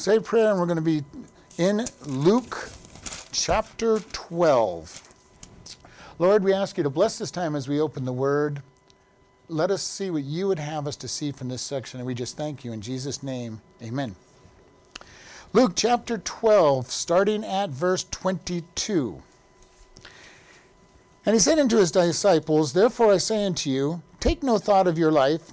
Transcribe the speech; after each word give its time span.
say 0.00 0.18
prayer, 0.18 0.50
and 0.50 0.58
we're 0.58 0.64
going 0.64 0.76
to 0.76 0.82
be 0.82 1.04
in 1.58 1.84
Luke 2.06 2.70
chapter 3.32 4.00
12. 4.00 5.02
Lord, 6.18 6.42
we 6.42 6.54
ask 6.54 6.78
you 6.78 6.82
to 6.84 6.88
bless 6.88 7.18
this 7.18 7.30
time 7.30 7.54
as 7.54 7.68
we 7.68 7.78
open 7.78 8.06
the 8.06 8.12
word. 8.12 8.62
Let 9.48 9.70
us 9.70 9.82
see 9.82 10.10
what 10.10 10.22
you 10.22 10.48
would 10.48 10.58
have 10.58 10.86
us 10.86 10.96
to 10.96 11.08
see 11.08 11.32
from 11.32 11.50
this 11.50 11.60
section, 11.60 12.00
and 12.00 12.06
we 12.06 12.14
just 12.14 12.38
thank 12.38 12.64
you 12.64 12.72
in 12.72 12.80
Jesus' 12.80 13.22
name. 13.22 13.60
Amen. 13.82 14.16
Luke 15.52 15.72
chapter 15.76 16.16
12, 16.16 16.90
starting 16.90 17.44
at 17.44 17.68
verse 17.68 18.04
22. 18.04 19.22
And 21.26 21.34
he 21.34 21.38
said 21.38 21.58
unto 21.58 21.76
his 21.76 21.92
disciples, 21.92 22.72
Therefore 22.72 23.12
I 23.12 23.18
say 23.18 23.44
unto 23.44 23.68
you, 23.68 24.02
take 24.18 24.42
no 24.42 24.56
thought 24.56 24.86
of 24.86 24.96
your 24.96 25.12
life, 25.12 25.50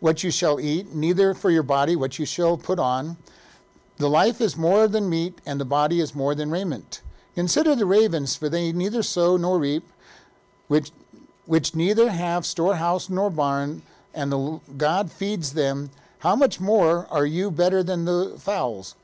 what 0.00 0.24
you 0.24 0.32
shall 0.32 0.58
eat, 0.58 0.92
neither 0.92 1.34
for 1.34 1.52
your 1.52 1.62
body 1.62 1.94
what 1.94 2.18
you 2.18 2.26
shall 2.26 2.56
put 2.58 2.80
on. 2.80 3.16
The 4.00 4.08
life 4.08 4.40
is 4.40 4.56
more 4.56 4.88
than 4.88 5.10
meat, 5.10 5.42
and 5.44 5.60
the 5.60 5.66
body 5.66 6.00
is 6.00 6.14
more 6.14 6.34
than 6.34 6.50
raiment. 6.50 7.02
Consider 7.34 7.76
the 7.76 7.84
ravens, 7.84 8.34
for 8.34 8.48
they 8.48 8.72
neither 8.72 9.02
sow 9.02 9.36
nor 9.36 9.58
reap, 9.58 9.86
which, 10.68 10.90
which 11.44 11.74
neither 11.74 12.08
have 12.08 12.46
storehouse 12.46 13.10
nor 13.10 13.28
barn, 13.28 13.82
and 14.14 14.32
the 14.32 14.60
God 14.78 15.12
feeds 15.12 15.52
them. 15.52 15.90
How 16.20 16.34
much 16.34 16.58
more 16.60 17.08
are 17.10 17.26
you 17.26 17.50
better 17.50 17.82
than 17.82 18.06
the 18.06 18.36
fowls? 18.38 18.94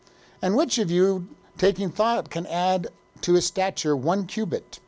And 0.40 0.56
which 0.56 0.78
of 0.78 0.90
you, 0.90 1.28
taking 1.58 1.90
thought, 1.90 2.30
can 2.30 2.46
add 2.46 2.86
to 3.20 3.34
his 3.34 3.44
stature 3.44 3.94
one 3.94 4.24
cubit? 4.24 4.80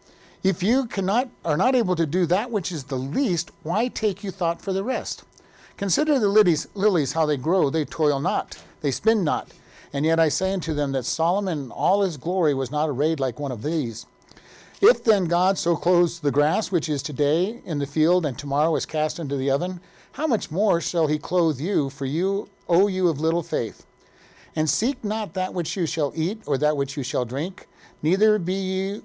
If 0.43 0.63
you 0.63 0.87
cannot 0.87 1.29
are 1.45 1.59
not 1.59 1.75
able 1.75 1.97
to 1.97 2.07
do 2.07 2.25
that 2.25 2.51
which 2.51 2.73
is 2.73 2.85
the 2.85 2.97
least, 2.97 3.51
why 3.63 3.89
take 3.89 4.25
you 4.25 4.31
thought 4.31 4.63
for 4.63 4.73
the 4.73 4.83
rest? 4.85 5.25
Consider 5.77 6.19
the 6.19 6.29
lilies, 6.29 6.67
lilies 6.73 7.13
how 7.13 7.27
they 7.27 7.37
grow, 7.37 7.69
they 7.69 7.85
toil 7.85 8.21
not, 8.21 8.57
they 8.81 8.91
spin 8.91 9.23
not. 9.23 9.53
And 9.93 10.05
yet 10.05 10.21
I 10.21 10.29
say 10.29 10.53
unto 10.53 10.75
them 10.75 10.93
that 10.93 11.05
Solomon 11.05 11.65
in 11.65 11.71
all 11.71 12.03
his 12.03 12.17
glory 12.17 12.55
was 12.55 12.71
not 12.71 12.89
arrayed 12.89 13.21
like 13.21 13.41
one 13.41 13.53
of 13.53 13.63
these. 13.63 14.07
If 14.81 15.03
then 15.03 15.25
God 15.25 15.59
so 15.59 15.75
clothes 15.75 16.21
the 16.21 16.31
grass 16.31 16.71
which 16.71 16.89
is 16.89 17.03
today 17.03 17.61
in 17.65 17.79
the 17.79 17.87
field 17.87 18.25
and 18.25 18.39
tomorrow 18.39 18.77
is 18.77 18.87
cast 18.87 19.19
into 19.19 19.37
the 19.37 19.51
oven, 19.51 19.81
how 20.13 20.27
much 20.27 20.51
more 20.51 20.81
shall 20.81 21.07
he 21.07 21.19
clothe 21.19 21.61
you, 21.61 21.91
for 21.91 22.07
you, 22.07 22.49
O 22.69 22.87
you 22.87 23.09
of 23.09 23.21
little 23.21 23.43
faith? 23.43 23.87
And 24.55 24.69
seek 24.69 25.03
not 25.03 25.35
that 25.35 25.55
which 25.55 25.77
you 25.77 25.87
shall 25.87 26.13
eat 26.15 26.43
or 26.47 26.59
that 26.59 26.77
which 26.77 26.97
you 26.97 27.03
shall 27.03 27.25
drink, 27.25 27.67
neither 28.03 28.39
be 28.39 28.55
ye 28.55 29.03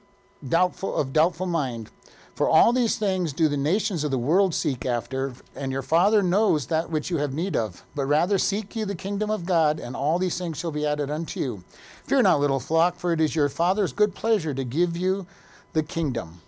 doubtful 0.47 0.95
of 0.95 1.13
doubtful 1.13 1.45
mind. 1.45 1.89
For 2.35 2.49
all 2.49 2.73
these 2.73 2.97
things 2.97 3.31
do 3.31 3.47
the 3.47 3.57
nations 3.57 4.03
of 4.03 4.09
the 4.09 4.17
world 4.17 4.55
seek 4.55 4.87
after, 4.87 5.33
and 5.55 5.71
your 5.71 5.83
Father 5.83 6.23
knows 6.23 6.65
that 6.67 6.89
which 6.89 7.11
you 7.11 7.17
have 7.17 7.31
need 7.31 7.55
of. 7.55 7.83
But 7.93 8.07
rather 8.07 8.39
seek 8.39 8.75
ye 8.75 8.85
the 8.85 8.95
kingdom 8.95 9.29
of 9.29 9.45
God, 9.45 9.79
and 9.79 9.95
all 9.95 10.17
these 10.17 10.37
things 10.37 10.57
shall 10.57 10.71
be 10.71 10.85
added 10.85 11.11
unto 11.11 11.39
you. 11.39 11.63
Fear 12.05 12.23
not, 12.23 12.39
little 12.39 12.59
flock, 12.59 12.95
for 12.95 13.13
it 13.13 13.21
is 13.21 13.35
your 13.35 13.49
Father's 13.49 13.93
good 13.93 14.15
pleasure 14.15 14.53
to 14.55 14.63
give 14.63 14.97
you 14.97 15.27
the 15.73 15.83
kingdom. 15.83 16.41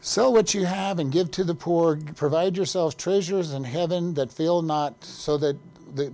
Sell 0.00 0.32
what 0.32 0.54
you 0.54 0.64
have 0.64 0.98
and 0.98 1.12
give 1.12 1.30
to 1.32 1.44
the 1.44 1.54
poor. 1.54 1.98
Provide 2.16 2.56
yourselves 2.56 2.94
treasures 2.94 3.52
in 3.52 3.64
heaven 3.64 4.14
that 4.14 4.32
fail 4.32 4.62
not, 4.62 5.04
so 5.04 5.36
that 5.36 5.58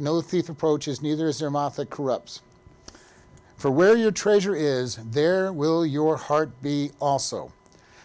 no 0.00 0.20
thief 0.20 0.48
approaches, 0.48 1.00
neither 1.00 1.28
is 1.28 1.38
there 1.38 1.50
moth 1.50 1.76
that 1.76 1.90
corrupts. 1.90 2.42
For 3.56 3.70
where 3.70 3.96
your 3.96 4.10
treasure 4.10 4.54
is, 4.54 4.96
there 4.96 5.52
will 5.52 5.86
your 5.86 6.16
heart 6.16 6.60
be 6.60 6.90
also. 7.00 7.52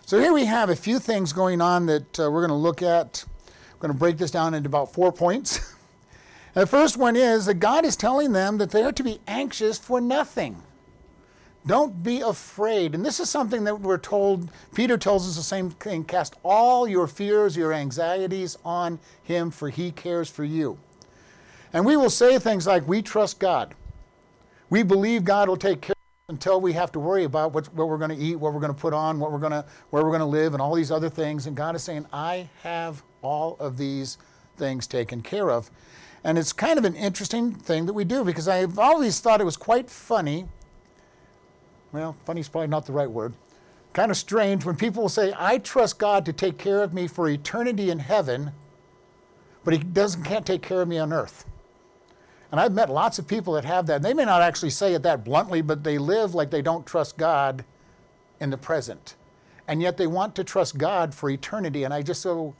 So 0.07 0.19
here 0.19 0.33
we 0.33 0.45
have 0.45 0.69
a 0.69 0.75
few 0.75 0.99
things 0.99 1.33
going 1.33 1.61
on 1.61 1.87
that 1.87 2.19
uh, 2.19 2.29
we're 2.29 2.45
going 2.45 2.49
to 2.49 2.55
look 2.55 2.83
at. 2.83 3.25
We're 3.73 3.79
going 3.79 3.93
to 3.93 3.97
break 3.97 4.19
this 4.19 4.29
down 4.29 4.53
into 4.53 4.67
about 4.67 4.93
four 4.93 5.11
points. 5.11 5.73
the 6.53 6.67
first 6.67 6.95
one 6.95 7.15
is 7.15 7.47
that 7.47 7.55
God 7.55 7.83
is 7.83 7.95
telling 7.95 8.31
them 8.31 8.59
that 8.59 8.69
they 8.69 8.83
are 8.83 8.91
to 8.91 9.03
be 9.03 9.19
anxious 9.25 9.79
for 9.79 9.99
nothing. 9.99 10.61
Don't 11.65 12.03
be 12.03 12.21
afraid. 12.21 12.93
And 12.93 13.03
this 13.03 13.19
is 13.19 13.31
something 13.31 13.63
that 13.63 13.81
we're 13.81 13.97
told, 13.97 14.51
Peter 14.75 14.95
tells 14.95 15.27
us 15.27 15.37
the 15.37 15.41
same 15.41 15.71
thing 15.71 16.03
cast 16.03 16.35
all 16.43 16.87
your 16.87 17.07
fears, 17.07 17.57
your 17.57 17.73
anxieties 17.73 18.59
on 18.63 18.99
him, 19.23 19.49
for 19.49 19.71
he 19.71 19.89
cares 19.89 20.29
for 20.29 20.43
you. 20.43 20.77
And 21.73 21.83
we 21.83 21.97
will 21.97 22.11
say 22.11 22.37
things 22.37 22.67
like, 22.67 22.87
We 22.87 23.01
trust 23.01 23.39
God. 23.39 23.73
We 24.69 24.83
believe 24.83 25.23
God 25.23 25.49
will 25.49 25.57
take 25.57 25.81
care 25.81 25.94
until 26.27 26.59
we 26.59 26.73
have 26.73 26.91
to 26.91 26.99
worry 26.99 27.23
about 27.23 27.53
what, 27.53 27.71
what 27.75 27.87
we're 27.87 27.99
going 27.99 28.09
to 28.09 28.17
eat, 28.17 28.35
what 28.35 28.51
we're 28.51 28.59
going 28.59 28.73
to 28.73 28.79
put 28.79 28.93
on, 28.93 29.19
what 29.19 29.31
we're 29.31 29.37
going 29.37 29.51
to, 29.51 29.63
where 29.91 30.03
we're 30.03 30.09
going 30.09 30.21
to 30.21 30.25
live, 30.25 30.53
and 30.53 30.61
all 30.61 30.73
these 30.73 30.91
other 30.91 31.09
things. 31.09 31.45
And 31.45 31.55
God 31.55 31.75
is 31.75 31.83
saying, 31.83 32.07
I 32.11 32.49
have 32.63 33.03
all 33.21 33.55
of 33.59 33.77
these 33.77 34.17
things 34.57 34.87
taken 34.87 35.21
care 35.21 35.51
of. 35.51 35.69
And 36.23 36.39
it's 36.39 36.51
kind 36.51 36.79
of 36.79 36.85
an 36.85 36.95
interesting 36.95 37.53
thing 37.53 37.85
that 37.85 37.93
we 37.93 38.05
do 38.05 38.23
because 38.23 38.47
I've 38.47 38.79
always 38.79 39.19
thought 39.19 39.39
it 39.39 39.43
was 39.43 39.57
quite 39.57 39.87
funny. 39.87 40.47
Well, 41.91 42.15
funny 42.25 42.41
is 42.41 42.49
probably 42.49 42.69
not 42.69 42.87
the 42.87 42.93
right 42.93 43.09
word. 43.09 43.33
Kind 43.93 44.09
of 44.09 44.17
strange 44.17 44.65
when 44.65 44.75
people 44.75 45.07
say, 45.09 45.31
I 45.37 45.59
trust 45.59 45.99
God 45.99 46.25
to 46.25 46.33
take 46.33 46.57
care 46.57 46.81
of 46.81 46.91
me 46.91 47.07
for 47.07 47.29
eternity 47.29 47.91
in 47.91 47.99
heaven, 47.99 48.51
but 49.63 49.75
He 49.75 49.79
doesn't, 49.79 50.23
can't 50.23 50.45
take 50.45 50.63
care 50.63 50.81
of 50.81 50.87
me 50.87 50.97
on 50.97 51.13
earth. 51.13 51.45
And 52.51 52.59
I've 52.59 52.73
met 52.73 52.89
lots 52.89 53.19
of 53.19 53.27
people 53.27 53.53
that 53.53 53.65
have 53.65 53.87
that. 53.87 53.97
And 53.97 54.05
they 54.05 54.13
may 54.13 54.25
not 54.25 54.41
actually 54.41 54.69
say 54.69 54.93
it 54.93 55.03
that 55.03 55.23
bluntly, 55.23 55.61
but 55.61 55.83
they 55.83 55.97
live 55.97 56.35
like 56.35 56.51
they 56.51 56.61
don't 56.61 56.85
trust 56.85 57.17
God 57.17 57.65
in 58.39 58.49
the 58.49 58.57
present. 58.57 59.15
And 59.67 59.81
yet 59.81 59.97
they 59.97 60.07
want 60.07 60.35
to 60.35 60.43
trust 60.43 60.77
God 60.77 61.13
for 61.13 61.29
eternity. 61.29 61.83
And 61.83 61.93
I 61.93 62.01
just 62.01 62.21
so, 62.21 62.55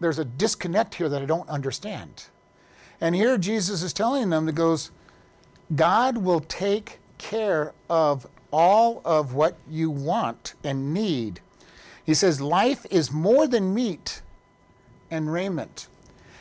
there's 0.00 0.18
a 0.18 0.24
disconnect 0.24 0.94
here 0.94 1.08
that 1.08 1.22
I 1.22 1.26
don't 1.26 1.48
understand. 1.48 2.26
And 3.00 3.14
here 3.14 3.38
Jesus 3.38 3.82
is 3.82 3.92
telling 3.92 4.30
them 4.30 4.46
that 4.46 4.52
goes, 4.52 4.90
God 5.74 6.18
will 6.18 6.40
take 6.40 6.98
care 7.18 7.72
of 7.90 8.26
all 8.50 9.02
of 9.04 9.34
what 9.34 9.56
you 9.68 9.90
want 9.90 10.54
and 10.64 10.94
need. 10.94 11.40
He 12.04 12.14
says, 12.14 12.40
Life 12.40 12.86
is 12.90 13.12
more 13.12 13.46
than 13.46 13.74
meat 13.74 14.22
and 15.10 15.32
raiment. 15.32 15.88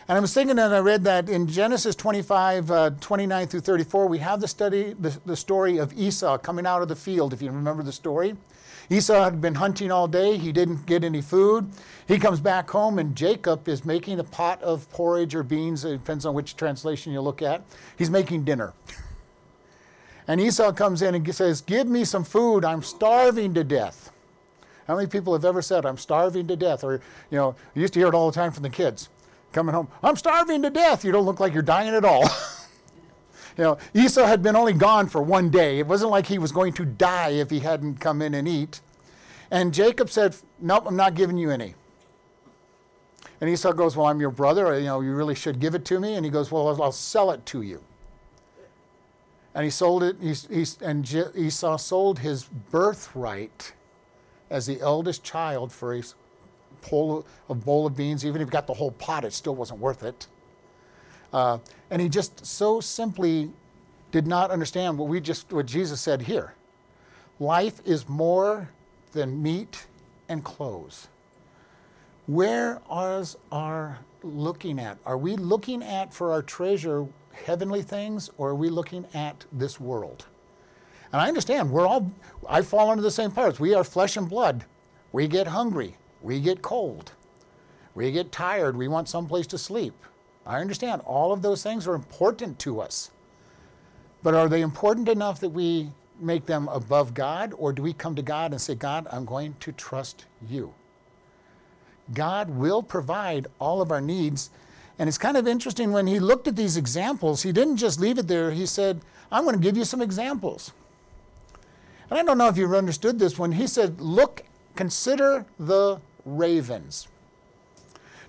And 0.10 0.18
I 0.18 0.22
was 0.22 0.34
thinking, 0.34 0.58
and 0.58 0.74
I 0.74 0.80
read 0.80 1.04
that 1.04 1.28
in 1.28 1.48
Genesis 1.48 1.94
25, 1.94 2.72
uh, 2.72 2.90
29 3.02 3.48
through 3.48 3.60
34, 3.60 4.08
we 4.08 4.20
have 4.20 4.40
the 4.40 4.48
study, 4.48 4.96
the, 4.98 5.20
the 5.26 5.36
story 5.36 5.80
of 5.80 5.92
Esau 5.98 6.38
coming 6.38 6.66
out 6.66 6.82
of 6.82 6.88
the 6.88 6.96
field, 6.96 7.34
if 7.34 7.42
you 7.42 7.52
remember 7.52 7.84
the 7.84 7.92
story. 7.92 8.38
Esau 8.90 9.22
had 9.22 9.42
been 9.42 9.56
hunting 9.56 9.92
all 9.92 10.08
day. 10.08 10.38
He 10.38 10.54
didn't 10.54 10.86
get 10.86 11.04
any 11.04 11.22
food. 11.22 11.70
He 12.08 12.18
comes 12.18 12.40
back 12.40 12.70
home, 12.70 13.00
and 13.00 13.18
Jacob 13.18 13.68
is 13.68 13.84
making 13.84 14.22
a 14.22 14.24
pot 14.24 14.62
of 14.62 14.90
porridge 14.92 15.36
or 15.36 15.44
beans. 15.44 15.84
It 15.84 15.92
depends 15.98 16.26
on 16.26 16.34
which 16.34 16.56
translation 16.56 17.12
you 17.12 17.20
look 17.20 17.42
at. 17.42 17.64
He's 17.98 18.10
making 18.10 18.46
dinner. 18.46 18.72
And 20.26 20.40
Esau 20.40 20.72
comes 20.72 21.02
in 21.02 21.16
and 21.16 21.36
says, 21.36 21.60
Give 21.60 21.86
me 21.86 22.06
some 22.06 22.24
food. 22.24 22.64
I'm 22.64 22.82
starving 22.82 23.54
to 23.56 23.64
death. 23.66 24.12
How 24.88 24.96
many 24.96 25.08
people 25.08 25.34
have 25.34 25.44
ever 25.44 25.62
said, 25.62 25.86
I'm 25.86 25.98
starving 25.98 26.48
to 26.48 26.56
death? 26.56 26.86
Or, 26.86 27.02
you 27.30 27.38
know, 27.38 27.56
you 27.76 27.82
used 27.82 27.94
to 27.96 28.00
hear 28.00 28.08
it 28.08 28.14
all 28.14 28.32
the 28.32 28.36
time 28.36 28.54
from 28.54 28.64
the 28.64 28.70
kids 28.70 29.10
coming 29.58 29.74
home, 29.74 29.88
I'm 30.04 30.16
starving 30.16 30.62
to 30.62 30.70
death. 30.70 31.04
You 31.04 31.12
don't 31.12 31.26
look 31.26 31.40
like 31.40 31.52
you're 31.52 31.64
dying 31.64 31.96
at 31.96 32.06
all. 32.06 32.22
you 33.58 33.64
know, 33.64 33.78
Esau 33.96 34.24
had 34.24 34.44
been 34.44 34.56
only 34.56 34.74
gone 34.74 35.08
for 35.08 35.20
one 35.20 35.50
day. 35.50 35.80
It 35.80 35.88
wasn't 35.88 36.12
like 36.12 36.28
he 36.28 36.38
was 36.38 36.52
going 36.52 36.74
to 36.74 36.86
die 36.86 37.30
if 37.32 37.50
he 37.50 37.60
hadn't 37.60 38.00
come 38.00 38.22
in 38.22 38.36
and 38.36 38.48
eat. 38.48 38.82
And 39.50 39.74
Jacob 39.74 40.12
said, 40.12 40.36
Nope, 40.60 40.84
I'm 40.86 40.96
not 40.96 41.16
giving 41.16 41.40
you 41.40 41.50
any. 41.50 41.74
And 43.42 43.50
Esau 43.50 43.72
goes, 43.72 43.98
Well, 43.98 44.06
I'm 44.06 44.20
your 44.20 44.30
brother. 44.30 44.78
You 44.78 44.86
know, 44.86 45.02
you 45.02 45.16
really 45.16 45.34
should 45.34 45.60
give 45.60 45.74
it 45.74 45.86
to 45.86 46.00
me. 46.00 46.14
And 46.14 46.24
he 46.24 46.30
goes, 46.30 46.52
Well, 46.52 46.80
I'll 46.80 46.92
sell 46.92 47.32
it 47.32 47.44
to 47.48 47.64
you. 47.64 47.84
And 49.56 49.64
he 49.64 49.72
sold 49.72 50.04
it, 50.04 50.18
he, 50.22 50.34
he, 50.34 50.66
and 50.84 51.12
Esau 51.36 51.78
sold 51.78 52.20
his 52.20 52.44
birthright 52.44 53.74
as 54.52 54.68
the 54.68 54.80
eldest 54.82 55.24
child 55.24 55.72
for 55.72 55.96
his 55.96 56.14
bowl, 56.90 57.26
a 57.50 57.56
bowl 57.56 57.86
of 57.86 57.96
beans. 57.96 58.26
Even 58.26 58.42
if 58.42 58.48
he 58.48 58.52
got 58.52 58.68
the 58.68 58.74
whole 58.74 58.92
pot, 58.92 59.24
it 59.24 59.34
still 59.34 59.56
wasn't 59.56 59.80
worth 59.80 60.04
it. 60.04 60.28
Uh, 61.34 61.60
and 61.90 62.02
he 62.02 62.10
just 62.10 62.46
so 62.46 62.80
simply 62.80 63.52
did 64.12 64.28
not 64.28 64.52
understand 64.52 64.98
what 64.98 65.08
we 65.08 65.20
just 65.20 65.52
what 65.52 65.66
Jesus 65.66 66.02
said 66.02 66.22
here. 66.22 66.54
Life 67.40 67.82
is 67.86 68.08
more 68.08 68.70
than 69.12 69.42
meat 69.42 69.88
and 70.30 70.44
clothes. 70.44 71.08
Where 72.26 72.82
is 72.92 73.38
our 73.52 74.00
looking 74.24 74.80
at? 74.80 74.98
Are 75.06 75.18
we 75.18 75.36
looking 75.36 75.84
at 75.84 76.14
for 76.14 76.32
our 76.32 76.42
treasure 76.42 77.08
heavenly 77.46 77.82
things 77.82 78.30
or 78.38 78.50
are 78.50 78.56
we 78.56 78.70
looking 78.70 79.06
at 79.14 79.46
this 79.52 79.80
world? 79.80 80.26
And 81.14 81.22
I 81.22 81.28
understand 81.28 81.72
we're 81.72 81.88
all 81.88 82.12
I 82.50 82.62
fall 82.62 82.92
into 82.92 83.04
the 83.04 83.12
same 83.12 83.32
parts. 83.32 83.60
We 83.60 83.74
are 83.74 83.84
flesh 83.84 84.18
and 84.18 84.28
blood. 84.28 84.66
We 85.12 85.28
get 85.28 85.48
hungry. 85.48 85.96
We 86.22 86.40
get 86.40 86.62
cold. 86.62 87.12
We 87.96 88.12
get 88.12 88.32
tired. 88.32 88.78
We 88.78 88.88
want 88.88 89.10
someplace 89.10 89.48
to 89.48 89.58
sleep. 89.58 89.94
I 90.46 90.62
understand 90.62 91.02
all 91.06 91.32
of 91.32 91.42
those 91.42 91.64
things 91.64 91.88
are 91.88 91.96
important 91.96 92.60
to 92.60 92.80
us. 92.80 93.12
But 94.24 94.34
are 94.34 94.48
they 94.48 94.62
important 94.62 95.10
enough 95.10 95.40
that 95.42 95.50
we 95.50 95.90
make 96.20 96.46
them 96.46 96.68
above 96.70 97.14
God? 97.14 97.54
Or 97.58 97.74
do 97.74 97.82
we 97.82 97.94
come 97.94 98.16
to 98.16 98.22
God 98.22 98.52
and 98.52 98.62
say, 98.62 98.76
God, 98.76 99.08
I'm 99.12 99.26
going 99.26 99.56
to 99.60 99.72
trust 99.72 100.26
you? 100.48 100.74
God 102.14 102.50
will 102.50 102.82
provide 102.82 103.48
all 103.60 103.82
of 103.82 103.92
our 103.92 104.02
needs. 104.02 104.50
And 104.98 105.08
it's 105.08 105.18
kind 105.18 105.38
of 105.38 105.48
interesting 105.48 105.92
when 105.92 106.08
he 106.08 106.20
looked 106.20 106.48
at 106.48 106.56
these 106.56 106.78
examples, 106.78 107.44
he 107.44 107.52
didn't 107.52 107.78
just 107.78 108.00
leave 108.00 108.18
it 108.18 108.28
there. 108.28 108.52
He 108.52 108.66
said, 108.66 109.02
I'm 109.32 109.44
going 109.44 109.56
to 109.56 109.62
give 109.62 109.78
you 109.78 109.86
some 109.86 110.02
examples. 110.02 110.72
And 112.10 112.18
I 112.18 112.24
don't 112.24 112.38
know 112.38 112.48
if 112.48 112.58
you've 112.58 112.74
understood 112.74 113.20
this 113.20 113.38
when 113.38 113.52
he 113.52 113.68
said, 113.68 114.00
Look, 114.00 114.44
consider 114.78 115.46
the 115.60 116.00
ravens. 116.24 117.08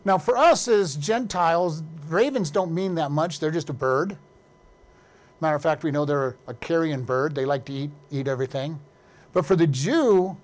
Now, 0.05 0.19
for 0.19 0.37
us 0.37 0.67
as 0.69 0.97
Gentiles, 0.97 1.83
ravens 2.09 2.51
don't 2.51 2.73
mean 2.73 2.95
that 2.97 3.11
much. 3.11 3.41
They're 3.41 3.51
just 3.51 3.69
a 3.69 3.75
bird. 3.75 4.17
Matter 5.41 5.57
of 5.57 5.63
fact, 5.63 5.85
we 5.85 5.91
know 5.91 6.05
they're 6.05 6.37
a 6.47 6.55
carrion 6.55 7.05
bird. 7.05 7.35
They 7.35 7.45
like 7.45 7.65
to 7.67 7.73
eat, 7.73 7.91
eat 8.11 8.27
everything. 8.27 8.81
But 9.33 9.47
for 9.47 9.55
the 9.55 9.67
Jew, 9.67 10.37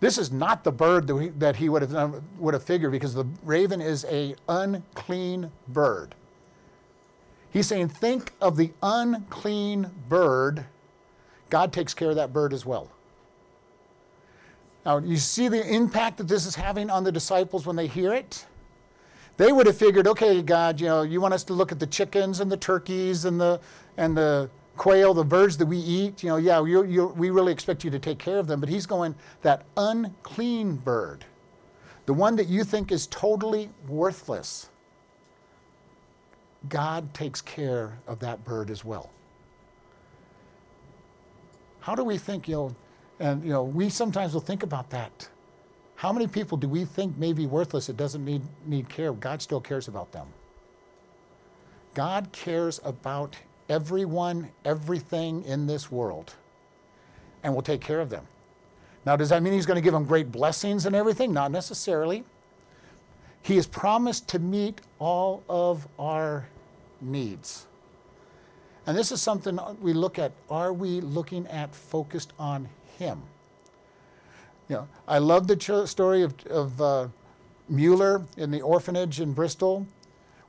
this 0.00 0.18
is 0.18 0.32
not 0.32 0.64
the 0.64 0.72
bird 0.72 1.06
that, 1.06 1.14
we, 1.14 1.28
that 1.30 1.56
he 1.56 1.68
would 1.68 1.82
have, 1.82 2.22
would 2.38 2.54
have 2.54 2.62
figured 2.62 2.92
because 2.92 3.14
the 3.14 3.26
raven 3.42 3.80
is 3.80 4.04
a 4.06 4.34
unclean 4.48 5.50
bird. 5.68 6.14
He's 7.50 7.66
saying, 7.66 7.88
think 7.88 8.32
of 8.40 8.56
the 8.56 8.72
unclean 8.82 9.90
bird. 10.08 10.64
God 11.50 11.72
takes 11.72 11.92
care 11.92 12.10
of 12.10 12.16
that 12.16 12.32
bird 12.32 12.54
as 12.54 12.64
well. 12.64 12.90
Now, 14.84 14.98
you 14.98 15.16
see 15.16 15.48
the 15.48 15.64
impact 15.66 16.18
that 16.18 16.28
this 16.28 16.44
is 16.44 16.54
having 16.54 16.90
on 16.90 17.04
the 17.04 17.12
disciples 17.12 17.66
when 17.66 17.76
they 17.76 17.86
hear 17.86 18.12
it? 18.12 18.46
They 19.36 19.52
would 19.52 19.66
have 19.66 19.76
figured, 19.76 20.06
okay, 20.08 20.42
God, 20.42 20.80
you 20.80 20.86
know, 20.86 21.02
you 21.02 21.20
want 21.20 21.34
us 21.34 21.44
to 21.44 21.52
look 21.52 21.72
at 21.72 21.78
the 21.78 21.86
chickens 21.86 22.40
and 22.40 22.50
the 22.50 22.56
turkeys 22.56 23.24
and 23.24 23.40
the 23.40 23.60
and 23.96 24.16
the 24.16 24.50
quail, 24.76 25.14
the 25.14 25.24
birds 25.24 25.56
that 25.58 25.66
we 25.66 25.78
eat. 25.78 26.22
You 26.22 26.30
know, 26.30 26.36
yeah, 26.36 26.64
you're, 26.64 26.84
you're, 26.84 27.08
we 27.08 27.30
really 27.30 27.52
expect 27.52 27.84
you 27.84 27.90
to 27.90 27.98
take 27.98 28.18
care 28.18 28.38
of 28.38 28.46
them. 28.46 28.60
But 28.60 28.68
he's 28.68 28.86
going 28.86 29.14
that 29.42 29.64
unclean 29.76 30.76
bird, 30.76 31.24
the 32.06 32.12
one 32.12 32.36
that 32.36 32.48
you 32.48 32.64
think 32.64 32.92
is 32.92 33.06
totally 33.06 33.70
worthless. 33.88 34.68
God 36.68 37.12
takes 37.12 37.40
care 37.40 37.98
of 38.06 38.20
that 38.20 38.44
bird 38.44 38.70
as 38.70 38.84
well. 38.84 39.10
How 41.80 41.94
do 41.94 42.04
we 42.04 42.18
think, 42.18 42.48
you 42.48 42.54
know, 42.54 42.76
and 43.22 43.44
you 43.44 43.50
know, 43.50 43.62
we 43.62 43.88
sometimes 43.88 44.34
will 44.34 44.40
think 44.40 44.64
about 44.64 44.90
that. 44.90 45.28
How 45.94 46.12
many 46.12 46.26
people 46.26 46.58
do 46.58 46.68
we 46.68 46.84
think 46.84 47.16
may 47.16 47.32
be 47.32 47.46
worthless 47.46 47.86
that 47.86 47.96
doesn't 47.96 48.24
need, 48.24 48.42
need 48.66 48.88
care? 48.88 49.12
God 49.12 49.40
still 49.40 49.60
cares 49.60 49.86
about 49.86 50.10
them. 50.10 50.26
God 51.94 52.32
cares 52.32 52.80
about 52.84 53.36
everyone, 53.68 54.50
everything 54.64 55.44
in 55.44 55.68
this 55.68 55.90
world, 55.90 56.34
and 57.44 57.54
will 57.54 57.62
take 57.62 57.80
care 57.80 58.00
of 58.00 58.10
them. 58.10 58.26
Now, 59.06 59.14
does 59.14 59.28
that 59.28 59.40
mean 59.40 59.52
he's 59.52 59.66
going 59.66 59.76
to 59.76 59.82
give 59.82 59.92
them 59.92 60.04
great 60.04 60.32
blessings 60.32 60.86
and 60.86 60.96
everything? 60.96 61.32
Not 61.32 61.52
necessarily. 61.52 62.24
He 63.42 63.54
has 63.54 63.68
promised 63.68 64.28
to 64.30 64.40
meet 64.40 64.80
all 64.98 65.44
of 65.48 65.86
our 65.96 66.48
needs. 67.00 67.66
And 68.86 68.98
this 68.98 69.12
is 69.12 69.22
something 69.22 69.60
we 69.80 69.92
look 69.92 70.18
at. 70.18 70.32
Are 70.50 70.72
we 70.72 71.00
looking 71.00 71.46
at 71.46 71.72
focused 71.72 72.32
on 72.36 72.68
Him? 73.02 73.22
You 74.68 74.76
know, 74.76 74.88
I 75.08 75.18
love 75.18 75.48
the 75.48 75.86
story 75.86 76.22
of, 76.22 76.34
of 76.46 76.80
uh, 76.80 77.08
Mueller 77.68 78.24
in 78.36 78.50
the 78.50 78.60
orphanage 78.60 79.20
in 79.20 79.32
Bristol. 79.32 79.86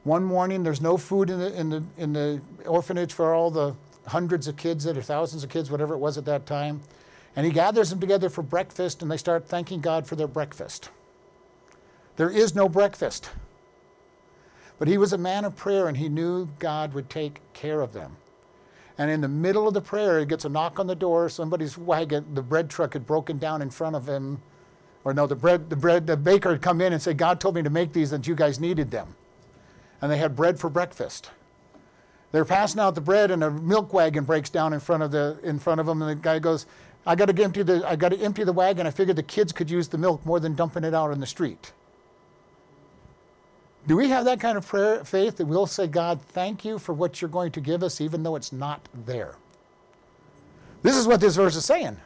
One 0.04 0.24
morning, 0.24 0.64
there's 0.64 0.82
no 0.82 0.98
food 0.98 1.30
in 1.30 1.40
the, 1.40 1.60
in, 1.60 1.70
the, 1.70 1.84
in 1.98 2.14
the 2.14 2.42
orphanage 2.66 3.12
for 3.14 3.34
all 3.34 3.50
the 3.50 3.76
hundreds 4.08 4.48
of 4.48 4.56
kids 4.56 4.84
that 4.84 4.98
are 4.98 5.02
thousands 5.02 5.44
of 5.44 5.50
kids, 5.50 5.72
whatever 5.72 5.94
it 5.96 5.98
was 5.98 6.18
at 6.18 6.26
that 6.26 6.46
time. 6.46 6.82
And 7.36 7.46
he 7.46 7.52
gathers 7.52 7.90
them 7.90 8.00
together 8.00 8.30
for 8.30 8.44
breakfast, 8.44 9.02
and 9.02 9.10
they 9.10 9.18
start 9.18 9.48
thanking 9.48 9.82
God 9.82 10.06
for 10.06 10.16
their 10.16 10.28
breakfast. 10.28 10.90
There 12.18 12.30
is 12.30 12.54
no 12.54 12.70
breakfast. 12.70 13.32
But 14.78 14.88
he 14.88 14.98
was 14.98 15.14
a 15.14 15.18
man 15.18 15.44
of 15.46 15.56
prayer, 15.56 15.88
and 15.88 15.98
he 15.98 16.10
knew 16.10 16.50
God 16.60 16.94
would 16.94 17.10
take 17.10 17.40
care 17.54 17.82
of 17.82 17.94
them. 17.94 18.18
And 18.98 19.10
in 19.10 19.22
the 19.22 19.28
middle 19.28 19.68
of 19.68 19.74
the 19.74 19.82
prayer, 19.82 20.20
he 20.20 20.26
gets 20.26 20.46
a 20.46 20.50
knock 20.50 20.80
on 20.80 20.88
the 20.88 20.96
door. 20.96 21.28
Somebody's 21.30 21.78
wagon, 21.78 22.34
the 22.34 22.42
bread 22.44 22.70
truck 22.70 22.94
had 22.94 23.06
broken 23.06 23.38
down 23.40 23.62
in 23.62 23.70
front 23.70 23.96
of 23.96 24.08
him. 24.08 24.42
Or 25.04 25.14
no, 25.14 25.28
the 25.28 25.36
bread, 25.36 25.70
the 25.70 25.76
bread, 25.76 26.08
the 26.08 26.16
baker 26.16 26.52
had 26.52 26.62
come 26.62 26.80
in 26.80 26.94
and 26.94 27.02
said, 27.02 27.18
God 27.18 27.40
told 27.40 27.56
me 27.56 27.64
to 27.64 27.70
make 27.70 27.92
these 27.92 28.12
and 28.12 28.26
you 28.26 28.36
guys 28.36 28.60
needed 28.60 28.92
them. 28.92 29.16
And 30.02 30.12
they 30.12 30.18
had 30.18 30.36
bread 30.36 30.60
for 30.60 30.70
breakfast. 30.70 31.32
They're 32.32 32.46
passing 32.46 32.80
out 32.80 32.96
the 32.96 33.02
bread 33.02 33.32
and 33.32 33.44
a 33.44 33.52
milk 33.52 33.94
wagon 33.94 34.24
breaks 34.24 34.50
down 34.50 34.74
in 34.74 34.80
front 34.80 35.04
of 35.04 35.12
the 35.12 35.38
in 35.44 35.60
front 35.60 35.80
of 35.80 35.86
them 35.86 36.02
and 36.02 36.10
the 36.10 36.16
guy 36.16 36.40
goes, 36.40 36.66
I 37.06 37.16
got 37.16 37.26
to 37.28 37.44
empty 37.44 37.64
the 37.64 37.88
I 37.88 37.96
got 37.96 38.10
to 38.10 38.20
empty 38.20 38.44
the 38.44 38.54
wagon. 38.54 38.88
I 38.88 38.92
figured 38.92 39.18
the 39.18 39.24
kids 39.24 39.52
could 39.52 39.70
use 39.70 39.88
the 39.88 39.98
milk 39.98 40.26
more 40.26 40.40
than 40.40 40.56
dumping 40.56 40.84
it 40.84 40.94
out 40.94 41.12
in 41.12 41.20
the 41.20 41.28
street. 41.28 41.74
Do 43.86 43.98
we 43.98 44.10
have 44.10 44.26
that 44.26 44.40
kind 44.40 44.58
of 44.58 44.66
prayer, 44.66 45.04
faith 45.04 45.38
that 45.38 45.46
we'll 45.46 45.68
say, 45.68 45.88
God, 45.88 46.22
thank 46.22 46.64
you 46.64 46.80
for 46.80 46.94
what 46.94 47.22
you're 47.22 47.30
going 47.30 47.52
to 47.52 47.62
give 47.62 47.84
us, 47.84 48.00
even 48.00 48.24
though 48.24 48.36
it's 48.36 48.54
not 48.54 48.88
there? 49.06 49.36
This 50.84 50.96
is 50.96 51.08
what 51.08 51.20
this 51.20 51.36
verse 51.36 51.56
is 51.56 51.66
saying. 51.66 51.98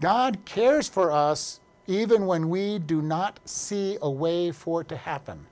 God 0.00 0.38
cares 0.44 0.88
for 0.88 1.12
us 1.12 1.60
even 1.86 2.26
when 2.26 2.48
we 2.48 2.78
do 2.78 3.02
not 3.02 3.38
see 3.44 3.98
a 4.02 4.10
way 4.10 4.50
for 4.50 4.80
it 4.80 4.88
to 4.88 4.96
happen. 4.96 5.46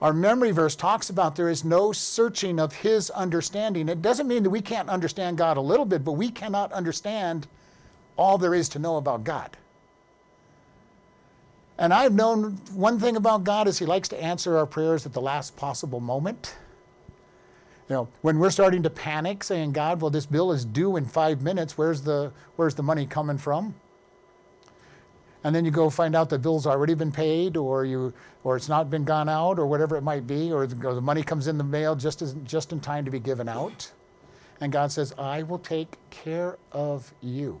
Our 0.00 0.12
memory 0.12 0.52
verse 0.52 0.76
talks 0.76 1.10
about 1.10 1.34
there 1.34 1.48
is 1.48 1.64
no 1.64 1.92
searching 1.92 2.60
of 2.60 2.72
his 2.72 3.10
understanding. 3.10 3.88
It 3.88 4.00
doesn't 4.00 4.28
mean 4.28 4.42
that 4.44 4.50
we 4.50 4.60
can't 4.60 4.88
understand 4.88 5.36
God 5.36 5.56
a 5.56 5.62
little 5.62 5.84
bit, 5.84 6.04
but 6.04 6.12
we 6.12 6.30
cannot 6.30 6.72
understand 6.72 7.48
all 8.16 8.38
there 8.38 8.54
is 8.54 8.68
to 8.70 8.78
know 8.78 8.96
about 8.96 9.24
God. 9.24 9.56
And 11.78 11.94
I've 11.94 12.12
known 12.12 12.60
one 12.74 12.98
thing 12.98 13.16
about 13.16 13.44
God 13.44 13.68
is 13.68 13.78
He 13.78 13.86
likes 13.86 14.08
to 14.08 14.20
answer 14.22 14.56
our 14.58 14.66
prayers 14.66 15.06
at 15.06 15.12
the 15.12 15.20
last 15.20 15.56
possible 15.56 16.00
moment. 16.00 16.56
You 17.88 17.94
know, 17.94 18.08
when 18.20 18.38
we're 18.38 18.50
starting 18.50 18.82
to 18.82 18.90
panic, 18.90 19.42
saying, 19.42 19.72
God, 19.72 20.02
well, 20.02 20.10
this 20.10 20.26
bill 20.26 20.52
is 20.52 20.64
due 20.64 20.96
in 20.96 21.06
five 21.06 21.40
minutes, 21.40 21.78
where's 21.78 22.02
the, 22.02 22.32
where's 22.56 22.74
the 22.74 22.82
money 22.82 23.06
coming 23.06 23.38
from? 23.38 23.74
And 25.44 25.54
then 25.54 25.64
you 25.64 25.70
go 25.70 25.88
find 25.88 26.16
out 26.16 26.28
the 26.28 26.38
bill's 26.38 26.66
already 26.66 26.94
been 26.94 27.12
paid, 27.12 27.56
or, 27.56 27.84
you, 27.84 28.12
or 28.42 28.56
it's 28.56 28.68
not 28.68 28.90
been 28.90 29.04
gone 29.04 29.28
out, 29.28 29.58
or 29.58 29.66
whatever 29.66 29.96
it 29.96 30.02
might 30.02 30.26
be, 30.26 30.52
or 30.52 30.66
the, 30.66 30.86
or 30.86 30.94
the 30.94 31.00
money 31.00 31.22
comes 31.22 31.46
in 31.46 31.56
the 31.56 31.64
mail 31.64 31.94
just, 31.94 32.20
as, 32.20 32.34
just 32.44 32.72
in 32.72 32.80
time 32.80 33.04
to 33.04 33.10
be 33.10 33.20
given 33.20 33.48
out. 33.48 33.90
And 34.60 34.72
God 34.72 34.90
says, 34.90 35.14
I 35.16 35.44
will 35.44 35.60
take 35.60 35.96
care 36.10 36.58
of 36.72 37.14
you. 37.22 37.60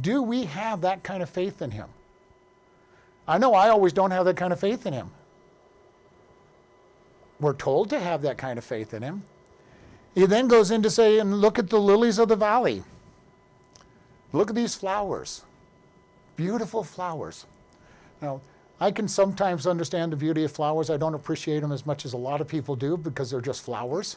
Do 0.00 0.22
we 0.22 0.44
have 0.44 0.80
that 0.82 1.02
kind 1.02 1.22
of 1.22 1.28
faith 1.28 1.60
in 1.60 1.72
Him? 1.72 1.88
I 3.26 3.38
know 3.38 3.54
I 3.54 3.68
always 3.70 3.92
don't 3.92 4.10
have 4.10 4.26
that 4.26 4.36
kind 4.36 4.52
of 4.52 4.60
faith 4.60 4.86
in 4.86 4.92
him. 4.92 5.10
We're 7.40 7.54
told 7.54 7.90
to 7.90 8.00
have 8.00 8.22
that 8.22 8.38
kind 8.38 8.58
of 8.58 8.64
faith 8.64 8.94
in 8.94 9.02
him. 9.02 9.22
He 10.14 10.26
then 10.26 10.46
goes 10.46 10.70
in 10.70 10.82
to 10.82 10.90
say, 10.90 11.18
and 11.18 11.40
look 11.40 11.58
at 11.58 11.70
the 11.70 11.80
lilies 11.80 12.18
of 12.18 12.28
the 12.28 12.36
valley. 12.36 12.84
Look 14.32 14.50
at 14.50 14.54
these 14.54 14.74
flowers. 14.74 15.42
Beautiful 16.36 16.84
flowers. 16.84 17.46
Now, 18.20 18.40
I 18.80 18.90
can 18.90 19.08
sometimes 19.08 19.66
understand 19.66 20.12
the 20.12 20.16
beauty 20.16 20.44
of 20.44 20.52
flowers. 20.52 20.90
I 20.90 20.96
don't 20.96 21.14
appreciate 21.14 21.60
them 21.60 21.72
as 21.72 21.86
much 21.86 22.04
as 22.04 22.12
a 22.12 22.16
lot 22.16 22.40
of 22.40 22.48
people 22.48 22.76
do 22.76 22.96
because 22.96 23.30
they're 23.30 23.40
just 23.40 23.64
flowers. 23.64 24.16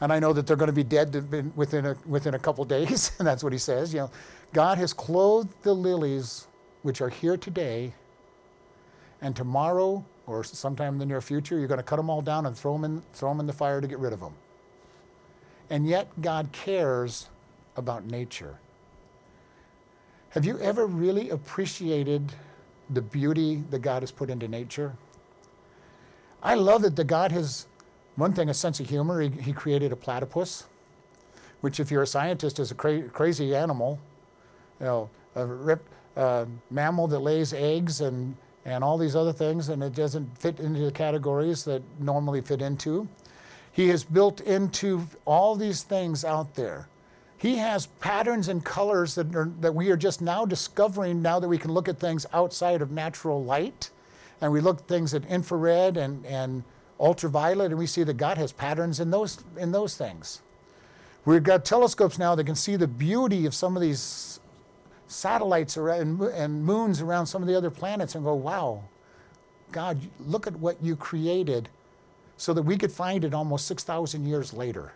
And 0.00 0.12
I 0.12 0.18
know 0.18 0.32
that 0.32 0.46
they're 0.46 0.56
going 0.56 0.68
to 0.68 0.72
be 0.72 0.82
dead 0.82 1.52
within 1.56 1.86
a, 1.86 1.96
within 2.06 2.34
a 2.34 2.38
couple 2.38 2.64
days, 2.76 3.12
and 3.18 3.26
that's 3.26 3.44
what 3.44 3.52
he 3.52 3.58
says. 3.58 3.92
You 3.92 4.00
know, 4.00 4.10
God 4.52 4.78
has 4.78 4.92
clothed 4.92 5.62
the 5.62 5.74
lilies 5.74 6.46
which 6.82 7.00
are 7.00 7.10
here 7.10 7.36
today 7.36 7.92
and 9.22 9.36
tomorrow 9.36 10.04
or 10.26 10.44
sometime 10.44 10.94
in 10.94 10.98
the 10.98 11.06
near 11.06 11.20
future, 11.20 11.58
you're 11.58 11.68
going 11.68 11.78
to 11.78 11.84
cut 11.84 11.96
them 11.96 12.08
all 12.08 12.22
down 12.22 12.46
and 12.46 12.56
throw 12.56 12.72
them 12.74 12.84
in, 12.84 13.02
throw 13.12 13.30
them 13.30 13.40
in 13.40 13.46
the 13.46 13.52
fire 13.52 13.80
to 13.80 13.88
get 13.88 13.98
rid 13.98 14.12
of 14.12 14.20
them. 14.20 14.34
And 15.68 15.86
yet, 15.86 16.08
God 16.20 16.50
cares 16.52 17.28
about 17.76 18.04
nature. 18.04 18.58
Have 20.30 20.44
you 20.44 20.58
ever 20.60 20.86
really 20.86 21.30
appreciated 21.30 22.32
the 22.90 23.02
beauty 23.02 23.62
that 23.70 23.80
God 23.80 24.02
has 24.02 24.10
put 24.12 24.30
into 24.30 24.46
nature? 24.46 24.94
I 26.42 26.54
love 26.54 26.82
that 26.82 27.06
God 27.06 27.32
has, 27.32 27.66
one 28.16 28.32
thing, 28.32 28.48
a 28.48 28.54
sense 28.54 28.80
of 28.80 28.88
humor. 28.88 29.20
He, 29.20 29.28
he 29.28 29.52
created 29.52 29.92
a 29.92 29.96
platypus, 29.96 30.66
which, 31.60 31.80
if 31.80 31.90
you're 31.90 32.02
a 32.02 32.06
scientist, 32.06 32.58
is 32.58 32.70
a 32.70 32.74
cra- 32.74 33.08
crazy 33.08 33.54
animal. 33.54 33.98
You 34.78 34.86
know, 34.86 35.10
a 35.34 35.44
rip, 35.44 35.88
uh, 36.16 36.46
mammal 36.70 37.08
that 37.08 37.18
lays 37.18 37.52
eggs 37.52 38.00
and 38.00 38.36
and 38.64 38.84
all 38.84 38.98
these 38.98 39.16
other 39.16 39.32
things, 39.32 39.68
and 39.68 39.82
it 39.82 39.94
doesn't 39.94 40.36
fit 40.38 40.60
into 40.60 40.80
the 40.80 40.92
categories 40.92 41.64
that 41.64 41.82
normally 41.98 42.40
fit 42.40 42.60
into. 42.62 43.08
He 43.72 43.88
has 43.88 44.04
built 44.04 44.40
into 44.42 45.06
all 45.24 45.56
these 45.56 45.82
things 45.82 46.24
out 46.24 46.54
there. 46.54 46.88
He 47.38 47.56
has 47.56 47.86
patterns 47.86 48.48
and 48.48 48.62
colors 48.62 49.14
that, 49.14 49.34
are, 49.34 49.50
that 49.60 49.74
we 49.74 49.90
are 49.90 49.96
just 49.96 50.20
now 50.20 50.44
discovering 50.44 51.22
now 51.22 51.40
that 51.40 51.48
we 51.48 51.56
can 51.56 51.72
look 51.72 51.88
at 51.88 51.98
things 51.98 52.26
outside 52.34 52.82
of 52.82 52.90
natural 52.90 53.42
light. 53.42 53.90
And 54.42 54.52
we 54.52 54.60
look 54.60 54.80
at 54.80 54.88
things 54.88 55.14
at 55.14 55.24
infrared 55.24 55.96
and, 55.96 56.24
and 56.26 56.64
ultraviolet, 56.98 57.70
and 57.70 57.78
we 57.78 57.86
see 57.86 58.02
that 58.02 58.18
God 58.18 58.36
has 58.36 58.52
patterns 58.52 59.00
in 59.00 59.10
those, 59.10 59.42
in 59.56 59.72
those 59.72 59.96
things. 59.96 60.42
We've 61.24 61.42
got 61.42 61.64
telescopes 61.64 62.18
now 62.18 62.34
that 62.34 62.44
can 62.44 62.54
see 62.54 62.76
the 62.76 62.88
beauty 62.88 63.46
of 63.46 63.54
some 63.54 63.76
of 63.76 63.82
these 63.82 64.39
satellites 65.10 65.76
around, 65.76 66.20
and 66.20 66.64
moons 66.64 67.00
around 67.00 67.26
some 67.26 67.42
of 67.42 67.48
the 67.48 67.56
other 67.56 67.70
planets 67.70 68.14
and 68.14 68.24
go, 68.24 68.34
wow, 68.34 68.82
God, 69.72 69.98
look 70.20 70.46
at 70.46 70.56
what 70.56 70.82
you 70.82 70.96
created 70.96 71.68
so 72.36 72.54
that 72.54 72.62
we 72.62 72.76
could 72.76 72.92
find 72.92 73.24
it 73.24 73.34
almost 73.34 73.66
6,000 73.66 74.26
years 74.26 74.52
later. 74.52 74.92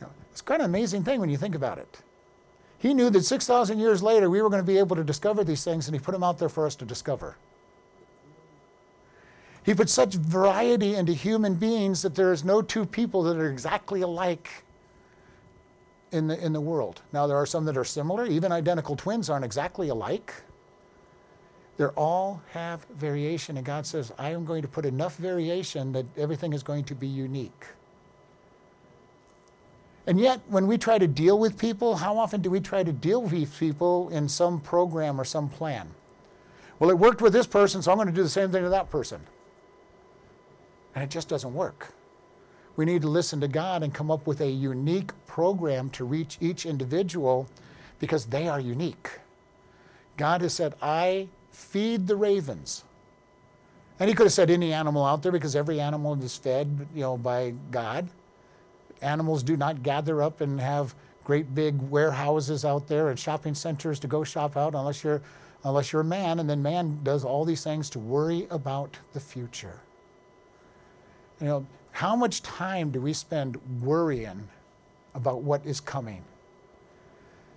You 0.00 0.06
know, 0.06 0.12
it's 0.30 0.42
quite 0.42 0.60
an 0.60 0.66
amazing 0.66 1.04
thing 1.04 1.20
when 1.20 1.30
you 1.30 1.36
think 1.36 1.54
about 1.54 1.78
it. 1.78 1.98
He 2.78 2.94
knew 2.94 3.10
that 3.10 3.24
6,000 3.24 3.78
years 3.78 4.02
later 4.02 4.28
we 4.28 4.42
were 4.42 4.50
going 4.50 4.62
to 4.62 4.66
be 4.66 4.78
able 4.78 4.96
to 4.96 5.04
discover 5.04 5.44
these 5.44 5.64
things, 5.64 5.88
and 5.88 5.94
He 5.94 6.00
put 6.00 6.12
them 6.12 6.22
out 6.22 6.38
there 6.38 6.48
for 6.48 6.66
us 6.66 6.74
to 6.76 6.84
discover. 6.84 7.36
He 9.64 9.74
put 9.74 9.88
such 9.90 10.14
variety 10.14 10.94
into 10.94 11.12
human 11.12 11.54
beings 11.54 12.02
that 12.02 12.14
there 12.14 12.32
is 12.32 12.44
no 12.44 12.62
two 12.62 12.86
people 12.86 13.22
that 13.24 13.36
are 13.36 13.50
exactly 13.50 14.00
alike 14.00 14.64
in 16.12 16.26
the, 16.26 16.44
in 16.44 16.52
the 16.52 16.60
world. 16.60 17.02
Now, 17.12 17.26
there 17.26 17.36
are 17.36 17.46
some 17.46 17.64
that 17.66 17.76
are 17.76 17.84
similar. 17.84 18.26
Even 18.26 18.52
identical 18.52 18.96
twins 18.96 19.28
aren't 19.30 19.44
exactly 19.44 19.88
alike. 19.88 20.34
They 21.76 21.86
all 21.86 22.42
have 22.50 22.84
variation, 22.96 23.56
and 23.56 23.64
God 23.64 23.86
says, 23.86 24.12
I 24.18 24.30
am 24.30 24.44
going 24.44 24.62
to 24.62 24.68
put 24.68 24.84
enough 24.84 25.16
variation 25.16 25.92
that 25.92 26.06
everything 26.16 26.52
is 26.52 26.62
going 26.62 26.84
to 26.84 26.94
be 26.94 27.06
unique. 27.06 27.64
And 30.08 30.18
yet, 30.18 30.40
when 30.48 30.66
we 30.66 30.78
try 30.78 30.98
to 30.98 31.06
deal 31.06 31.38
with 31.38 31.58
people, 31.58 31.96
how 31.96 32.18
often 32.18 32.40
do 32.40 32.50
we 32.50 32.60
try 32.60 32.82
to 32.82 32.92
deal 32.92 33.22
with 33.22 33.58
people 33.58 34.08
in 34.08 34.28
some 34.28 34.58
program 34.58 35.20
or 35.20 35.24
some 35.24 35.48
plan? 35.48 35.88
Well, 36.78 36.90
it 36.90 36.98
worked 36.98 37.20
with 37.20 37.32
this 37.32 37.46
person, 37.46 37.82
so 37.82 37.92
I'm 37.92 37.98
going 37.98 38.08
to 38.08 38.14
do 38.14 38.22
the 38.22 38.28
same 38.28 38.50
thing 38.50 38.62
to 38.62 38.70
that 38.70 38.90
person. 38.90 39.20
And 40.94 41.04
it 41.04 41.10
just 41.10 41.28
doesn't 41.28 41.52
work. 41.54 41.92
We 42.78 42.84
need 42.84 43.02
to 43.02 43.08
listen 43.08 43.40
to 43.40 43.48
God 43.48 43.82
and 43.82 43.92
come 43.92 44.08
up 44.08 44.28
with 44.28 44.40
a 44.40 44.48
unique 44.48 45.10
program 45.26 45.90
to 45.90 46.04
reach 46.04 46.38
each 46.40 46.64
individual 46.64 47.48
because 47.98 48.26
they 48.26 48.46
are 48.46 48.60
unique. 48.60 49.18
God 50.16 50.42
has 50.42 50.54
said, 50.54 50.76
I 50.80 51.26
feed 51.50 52.06
the 52.06 52.14
ravens. 52.14 52.84
And 53.98 54.08
he 54.08 54.14
could 54.14 54.26
have 54.26 54.32
said 54.32 54.48
any 54.48 54.72
animal 54.72 55.04
out 55.04 55.24
there 55.24 55.32
because 55.32 55.56
every 55.56 55.80
animal 55.80 56.22
is 56.22 56.36
fed, 56.36 56.86
you 56.94 57.00
know, 57.00 57.16
by 57.18 57.52
God. 57.72 58.10
Animals 59.02 59.42
do 59.42 59.56
not 59.56 59.82
gather 59.82 60.22
up 60.22 60.40
and 60.40 60.60
have 60.60 60.94
great 61.24 61.52
big 61.56 61.76
warehouses 61.82 62.64
out 62.64 62.86
there 62.86 63.08
and 63.08 63.18
shopping 63.18 63.56
centers 63.56 63.98
to 63.98 64.06
go 64.06 64.22
shop 64.22 64.56
out 64.56 64.76
unless 64.76 65.02
you're 65.02 65.20
unless 65.64 65.92
you're 65.92 66.02
a 66.02 66.04
man 66.04 66.38
and 66.38 66.48
then 66.48 66.62
man 66.62 67.00
does 67.02 67.24
all 67.24 67.44
these 67.44 67.64
things 67.64 67.90
to 67.90 67.98
worry 67.98 68.46
about 68.50 68.96
the 69.14 69.18
future. 69.20 69.80
You 71.40 71.46
know, 71.48 71.66
how 71.98 72.14
much 72.14 72.44
time 72.44 72.92
do 72.92 73.00
we 73.00 73.12
spend 73.12 73.56
worrying 73.82 74.48
about 75.16 75.42
what 75.42 75.66
is 75.66 75.80
coming? 75.80 76.22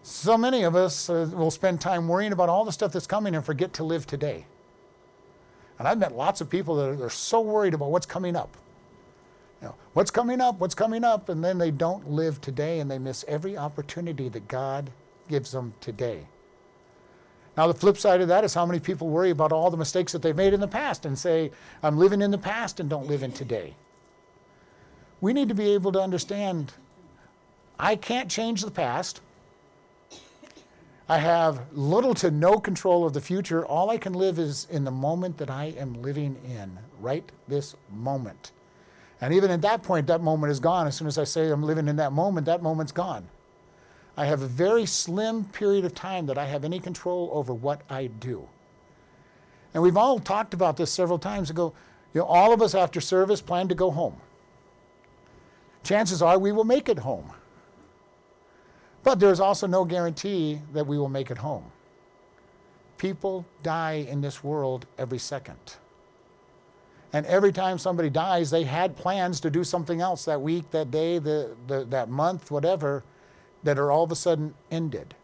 So 0.01 0.36
many 0.36 0.63
of 0.63 0.75
us 0.75 1.12
uh, 1.12 1.29
will 1.31 1.51
spend 1.51 1.79
time 1.79 2.07
worrying 2.07 2.31
about 2.31 2.50
all 2.50 2.65
the 2.65 2.71
stuff 2.71 2.91
that's 2.91 3.05
coming 3.05 3.36
and 3.36 3.45
forget 3.45 3.71
to 3.74 3.83
live 3.83 4.07
today. 4.07 4.48
And 5.77 5.88
I've 5.88 6.00
met 6.00 6.15
lots 6.15 6.41
of 6.41 6.50
people 6.50 6.75
that 6.77 6.89
are, 6.89 7.05
are 7.05 7.10
so 7.12 7.39
worried 7.39 7.75
about 7.75 7.91
what's 7.91 8.07
coming 8.07 8.36
up. 8.36 8.57
You 9.62 9.67
know, 9.67 9.75
what's 9.93 10.10
coming 10.10 10.41
up, 10.41 10.57
what's 10.57 10.74
coming 10.74 11.03
up, 11.03 11.29
and 11.29 11.43
then 11.43 11.60
they 11.60 11.69
don't 11.69 12.10
live 12.10 12.41
today 12.41 12.79
and 12.79 12.89
they 12.89 12.98
miss 12.98 13.24
every 13.27 13.55
opportunity 13.55 14.27
that 14.29 14.48
God 14.48 14.89
gives 15.29 15.51
them 15.51 15.75
today. 15.81 16.25
Now, 17.57 17.67
the 17.67 17.75
flip 17.75 17.95
side 17.95 18.21
of 18.21 18.27
that 18.29 18.43
is 18.43 18.55
how 18.55 18.65
many 18.65 18.79
people 18.79 19.07
worry 19.07 19.29
about 19.29 19.51
all 19.51 19.69
the 19.69 19.77
mistakes 19.77 20.12
that 20.13 20.24
they've 20.24 20.36
made 20.36 20.55
in 20.55 20.62
the 20.62 20.67
past 20.67 21.05
and 21.05 21.15
say, 21.15 21.51
I'm 21.83 22.00
living 22.00 22.24
in 22.24 22.31
the 22.31 22.39
past 22.39 22.79
and 22.79 22.89
don't 22.89 23.05
live 23.05 23.21
in 23.21 23.31
today. 23.31 23.75
We 25.22 25.34
need 25.34 25.50
to 25.50 25.56
be 25.56 25.70
able 25.74 25.92
to 25.94 26.01
understand 26.01 26.74
I 27.80 27.96
can't 27.96 28.30
change 28.30 28.62
the 28.62 28.72
past. 28.72 29.22
I 31.10 31.18
have 31.18 31.62
little 31.74 32.13
to 32.16 32.32
no 32.32 32.60
control 32.60 33.06
of 33.06 33.13
the 33.13 33.22
future. 33.22 33.66
All 33.66 33.90
I 33.90 33.98
can 33.98 34.13
live 34.13 34.40
is 34.40 34.68
in 34.70 34.84
the 34.84 34.92
moment 34.92 35.38
that 35.38 35.50
I 35.50 35.74
am 35.78 36.01
living 36.01 36.38
in, 36.46 36.78
right 37.00 37.30
this 37.48 37.75
moment. 37.92 38.51
And 39.20 39.34
even 39.34 39.51
at 39.51 39.62
that 39.62 39.84
point, 39.84 40.08
that 40.08 40.22
moment 40.22 40.51
is 40.51 40.60
gone. 40.60 40.88
As 40.88 40.96
soon 40.96 41.08
as 41.08 41.18
I 41.18 41.24
say 41.24 41.50
I'm 41.50 41.63
living 41.63 41.88
in 41.88 41.96
that 41.98 42.13
moment, 42.13 42.46
that 42.46 42.62
moment's 42.62 42.92
gone. 42.92 43.28
I 44.16 44.25
have 44.25 44.42
a 44.42 44.48
very 44.48 44.86
slim 44.86 45.46
period 45.46 45.86
of 45.86 45.94
time 45.94 46.25
that 46.28 46.38
I 46.38 46.46
have 46.46 46.63
any 46.63 46.80
control 46.80 47.30
over 47.34 47.54
what 47.54 47.82
I 47.90 48.08
do. 48.08 48.48
And 49.74 49.82
we've 49.82 49.98
all 49.98 50.20
talked 50.20 50.54
about 50.54 50.78
this 50.78 50.92
several 50.92 51.20
times 51.20 51.50
ago. 51.50 51.74
You 52.13 52.22
know, 52.22 52.28
all 52.28 52.54
of 52.54 52.62
us 52.62 52.75
after 52.75 53.01
service 53.01 53.42
plan 53.42 53.68
to 53.70 53.75
go 53.75 53.92
home. 53.92 54.18
Chances 55.83 56.21
are 56.21 56.38
we 56.38 56.51
will 56.51 56.63
make 56.63 56.89
it 56.89 57.00
home. 57.00 57.31
But 59.03 59.19
there's 59.19 59.39
also 59.39 59.67
no 59.67 59.83
guarantee 59.85 60.61
that 60.73 60.85
we 60.85 60.97
will 60.97 61.09
make 61.09 61.31
it 61.31 61.39
home. 61.39 61.71
People 62.97 63.45
die 63.63 64.05
in 64.07 64.21
this 64.21 64.43
world 64.43 64.85
every 64.97 65.17
second. 65.17 65.77
And 67.13 67.25
every 67.25 67.51
time 67.51 67.77
somebody 67.77 68.09
dies, 68.09 68.51
they 68.51 68.63
had 68.63 68.95
plans 68.95 69.39
to 69.41 69.50
do 69.50 69.63
something 69.63 70.01
else 70.01 70.25
that 70.25 70.41
week, 70.41 70.69
that 70.71 70.91
day, 70.91 71.17
the, 71.17 71.55
the, 71.67 71.83
that 71.85 72.09
month, 72.09 72.51
whatever, 72.51 73.03
that 73.63 73.79
are 73.79 73.91
all 73.91 74.03
of 74.03 74.11
a 74.11 74.15
sudden 74.15 74.53
ended. 74.69 75.15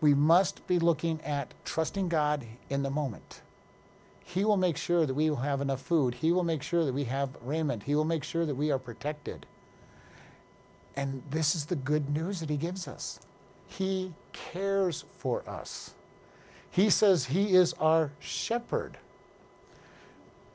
We 0.00 0.14
must 0.14 0.66
be 0.66 0.78
looking 0.80 1.20
at 1.22 1.54
trusting 1.64 2.08
God 2.08 2.44
in 2.68 2.82
the 2.82 2.90
moment. 2.90 3.41
He 4.32 4.46
will 4.46 4.56
make 4.56 4.78
sure 4.78 5.04
that 5.04 5.12
we 5.12 5.28
will 5.28 5.36
have 5.36 5.60
enough 5.60 5.82
food. 5.82 6.14
He 6.14 6.32
will 6.32 6.42
make 6.42 6.62
sure 6.62 6.86
that 6.86 6.94
we 6.94 7.04
have 7.04 7.28
raiment. 7.42 7.82
He 7.82 7.94
will 7.94 8.06
make 8.06 8.24
sure 8.24 8.46
that 8.46 8.54
we 8.54 8.70
are 8.70 8.78
protected. 8.78 9.44
And 10.96 11.22
this 11.28 11.54
is 11.54 11.66
the 11.66 11.76
good 11.76 12.08
news 12.08 12.40
that 12.40 12.48
He 12.48 12.56
gives 12.56 12.88
us. 12.88 13.20
He 13.66 14.14
cares 14.32 15.04
for 15.18 15.46
us. 15.46 15.92
He 16.70 16.88
says 16.88 17.26
He 17.26 17.54
is 17.54 17.74
our 17.74 18.10
shepherd. 18.20 18.96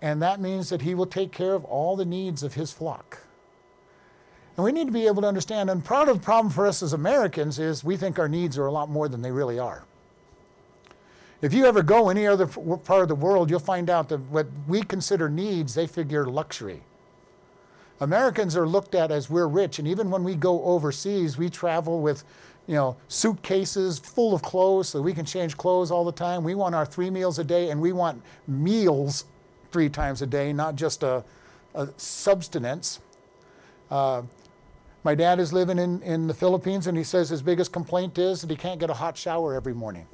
And 0.02 0.24
that 0.24 0.42
means 0.42 0.70
that 0.70 0.82
He 0.82 0.96
will 0.96 1.06
take 1.06 1.32
care 1.32 1.54
of 1.54 1.64
all 1.64 1.96
the 1.96 2.06
needs 2.06 2.42
of 2.42 2.56
His 2.56 2.72
flock. 2.72 3.20
And 4.56 4.64
we 4.64 4.72
need 4.72 4.88
to 4.88 4.92
be 4.94 5.06
able 5.06 5.22
to 5.22 5.28
understand, 5.28 5.70
and 5.70 5.86
part 5.86 6.10
of 6.10 6.18
the 6.18 6.24
problem 6.24 6.52
for 6.52 6.66
us 6.66 6.82
as 6.82 6.94
Americans 6.94 7.60
is 7.60 7.84
we 7.84 7.96
think 7.96 8.18
our 8.18 8.28
needs 8.28 8.58
are 8.58 8.66
a 8.66 8.72
lot 8.72 8.90
more 8.90 9.08
than 9.08 9.22
they 9.22 9.32
really 9.32 9.60
are. 9.60 9.86
If 11.42 11.54
you 11.54 11.66
ever 11.66 11.84
go 11.84 12.10
any 12.10 12.26
other 12.26 12.48
part 12.48 13.04
of 13.04 13.08
the 13.10 13.16
world, 13.16 13.50
you'll 13.50 13.60
find 13.60 13.90
out 13.90 14.10
that 14.10 14.20
what 14.32 14.48
we 14.68 14.82
consider 14.82 15.30
needs, 15.30 15.76
they 15.76 15.86
figure 15.86 16.26
luxury. 16.26 16.82
Americans 18.00 18.56
are 18.56 18.68
looked 18.68 18.96
at 18.96 19.12
as 19.12 19.30
we're 19.30 19.48
rich, 19.48 19.78
and 19.78 19.88
even 19.88 20.10
when 20.10 20.24
we 20.24 20.36
go 20.36 20.64
overseas, 20.64 21.38
we 21.38 21.50
travel 21.50 22.02
with, 22.02 22.24
you 22.66 22.76
know, 22.76 22.96
suitcases 23.08 24.00
full 24.00 24.34
of 24.34 24.42
clothes 24.42 24.90
so 24.90 25.02
we 25.02 25.14
can 25.14 25.26
change 25.26 25.58
clothes 25.58 25.92
all 25.92 26.06
the 26.06 26.12
time. 26.12 26.44
We 26.44 26.56
want 26.56 26.74
our 26.74 26.86
three 26.86 27.10
meals 27.10 27.38
a 27.38 27.44
day, 27.44 27.70
and 27.70 27.80
we 27.80 27.94
want 27.94 28.22
meals 28.48 29.26
three 29.72 29.90
times 29.90 30.24
a 30.24 30.28
day, 30.28 30.54
not 30.54 30.76
just 30.76 31.04
a, 31.04 31.24
a 31.76 31.88
substance. 31.98 33.00
Uh, 33.92 34.24
my 35.04 35.14
dad 35.14 35.40
is 35.40 35.54
living 35.54 35.78
in, 35.78 36.02
in 36.02 36.26
the 36.26 36.34
Philippines, 36.34 36.88
and 36.88 36.98
he 36.98 37.04
says 37.04 37.30
his 37.30 37.44
biggest 37.44 37.72
complaint 37.72 38.18
is 38.18 38.42
that 38.42 38.50
he 38.50 38.56
can't 38.56 38.80
get 38.80 38.90
a 38.90 38.96
hot 38.96 39.16
shower 39.18 39.56
every 39.56 39.74
morning. 39.74 40.08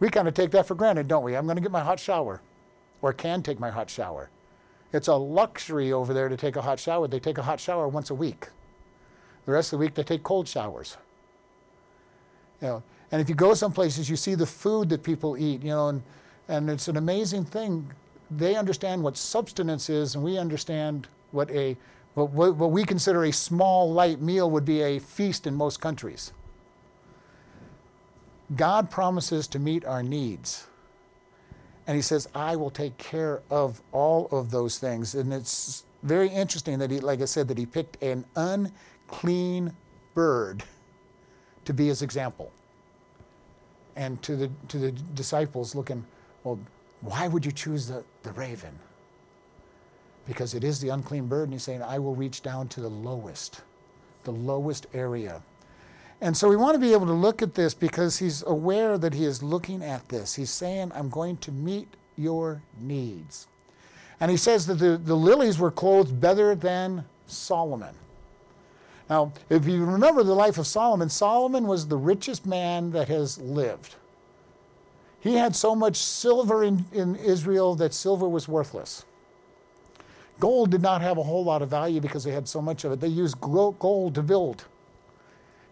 We 0.00 0.08
kind 0.08 0.28
of 0.28 0.34
take 0.34 0.50
that 0.52 0.66
for 0.66 0.74
granted, 0.74 1.08
don't 1.08 1.22
we? 1.22 1.36
I'm 1.36 1.46
going 1.46 1.56
to 1.56 1.62
get 1.62 1.70
my 1.70 1.82
hot 1.82 2.00
shower, 2.00 2.40
or 3.00 3.12
can 3.12 3.42
take 3.42 3.60
my 3.60 3.70
hot 3.70 3.88
shower. 3.88 4.30
It's 4.92 5.08
a 5.08 5.14
luxury 5.14 5.92
over 5.92 6.14
there 6.14 6.28
to 6.28 6.36
take 6.36 6.56
a 6.56 6.62
hot 6.62 6.78
shower. 6.78 7.08
They 7.08 7.20
take 7.20 7.38
a 7.38 7.42
hot 7.42 7.60
shower 7.60 7.88
once 7.88 8.10
a 8.10 8.14
week. 8.14 8.48
The 9.46 9.52
rest 9.52 9.72
of 9.72 9.78
the 9.78 9.84
week, 9.84 9.94
they 9.94 10.02
take 10.02 10.22
cold 10.22 10.48
showers. 10.48 10.96
You 12.60 12.68
know, 12.68 12.82
and 13.10 13.20
if 13.20 13.28
you 13.28 13.34
go 13.34 13.54
some 13.54 13.72
places, 13.72 14.08
you 14.08 14.16
see 14.16 14.34
the 14.34 14.46
food 14.46 14.88
that 14.90 15.02
people 15.02 15.36
eat, 15.36 15.62
you 15.62 15.70
know, 15.70 15.88
and, 15.88 16.02
and 16.48 16.70
it's 16.70 16.88
an 16.88 16.96
amazing 16.96 17.44
thing. 17.44 17.92
They 18.30 18.56
understand 18.56 19.02
what 19.02 19.16
substance 19.16 19.90
is, 19.90 20.14
and 20.14 20.24
we 20.24 20.38
understand 20.38 21.08
what 21.30 21.50
a 21.50 21.76
what, 22.14 22.30
what 22.30 22.70
we 22.70 22.84
consider 22.84 23.24
a 23.24 23.32
small, 23.32 23.92
light 23.92 24.20
meal 24.20 24.48
would 24.50 24.64
be 24.64 24.82
a 24.82 25.00
feast 25.00 25.48
in 25.48 25.54
most 25.54 25.80
countries. 25.80 26.32
God 28.56 28.90
promises 28.90 29.46
to 29.48 29.58
meet 29.58 29.84
our 29.84 30.02
needs. 30.02 30.66
And 31.86 31.96
he 31.96 32.02
says, 32.02 32.28
I 32.34 32.56
will 32.56 32.70
take 32.70 32.96
care 32.96 33.42
of 33.50 33.82
all 33.92 34.26
of 34.30 34.50
those 34.50 34.78
things. 34.78 35.14
And 35.14 35.32
it's 35.32 35.84
very 36.02 36.28
interesting 36.28 36.78
that 36.78 36.90
he, 36.90 37.00
like 37.00 37.20
I 37.20 37.26
said, 37.26 37.48
that 37.48 37.58
he 37.58 37.66
picked 37.66 38.02
an 38.02 38.24
unclean 38.36 39.72
bird 40.14 40.62
to 41.64 41.74
be 41.74 41.88
his 41.88 42.02
example. 42.02 42.52
And 43.96 44.20
to 44.22 44.36
the, 44.36 44.50
to 44.68 44.78
the 44.78 44.92
disciples 44.92 45.74
looking, 45.74 46.04
well, 46.42 46.58
why 47.00 47.28
would 47.28 47.44
you 47.44 47.52
choose 47.52 47.88
the, 47.88 48.02
the 48.22 48.32
raven? 48.32 48.78
because 50.26 50.54
it 50.54 50.64
is 50.64 50.80
the 50.80 50.88
unclean 50.88 51.26
bird, 51.26 51.44
and 51.44 51.52
he's 51.52 51.62
saying, 51.62 51.82
I 51.82 51.98
will 51.98 52.14
reach 52.14 52.42
down 52.42 52.68
to 52.68 52.80
the 52.80 52.88
lowest, 52.88 53.62
the 54.24 54.32
lowest 54.32 54.86
area. 54.94 55.42
And 56.20 56.36
so 56.36 56.48
we 56.48 56.56
want 56.56 56.74
to 56.74 56.80
be 56.80 56.92
able 56.92 57.06
to 57.06 57.12
look 57.12 57.42
at 57.42 57.54
this 57.54 57.74
because 57.74 58.18
he's 58.18 58.42
aware 58.46 58.96
that 58.98 59.14
he 59.14 59.24
is 59.24 59.42
looking 59.42 59.82
at 59.82 60.08
this. 60.08 60.34
He's 60.34 60.50
saying, 60.50 60.92
I'm 60.94 61.08
going 61.08 61.36
to 61.38 61.52
meet 61.52 61.88
your 62.16 62.62
needs. 62.80 63.48
And 64.20 64.30
he 64.30 64.36
says 64.36 64.66
that 64.68 64.74
the, 64.74 64.96
the 64.96 65.16
lilies 65.16 65.58
were 65.58 65.70
clothed 65.70 66.20
better 66.20 66.54
than 66.54 67.04
Solomon. 67.26 67.94
Now, 69.10 69.32
if 69.50 69.66
you 69.66 69.84
remember 69.84 70.22
the 70.22 70.34
life 70.34 70.56
of 70.56 70.66
Solomon, 70.66 71.10
Solomon 71.10 71.66
was 71.66 71.88
the 71.88 71.96
richest 71.96 72.46
man 72.46 72.90
that 72.92 73.08
has 73.08 73.38
lived. 73.38 73.96
He 75.20 75.34
had 75.34 75.56
so 75.56 75.74
much 75.74 75.96
silver 75.96 76.64
in, 76.64 76.84
in 76.92 77.16
Israel 77.16 77.74
that 77.76 77.92
silver 77.92 78.28
was 78.28 78.48
worthless. 78.48 79.04
Gold 80.40 80.70
did 80.70 80.82
not 80.82 81.00
have 81.00 81.18
a 81.18 81.22
whole 81.22 81.44
lot 81.44 81.62
of 81.62 81.68
value 81.68 82.00
because 82.00 82.24
they 82.24 82.32
had 82.32 82.48
so 82.48 82.60
much 82.60 82.84
of 82.84 82.92
it. 82.92 83.00
They 83.00 83.08
used 83.08 83.40
gold 83.40 84.14
to 84.14 84.22
build. 84.22 84.64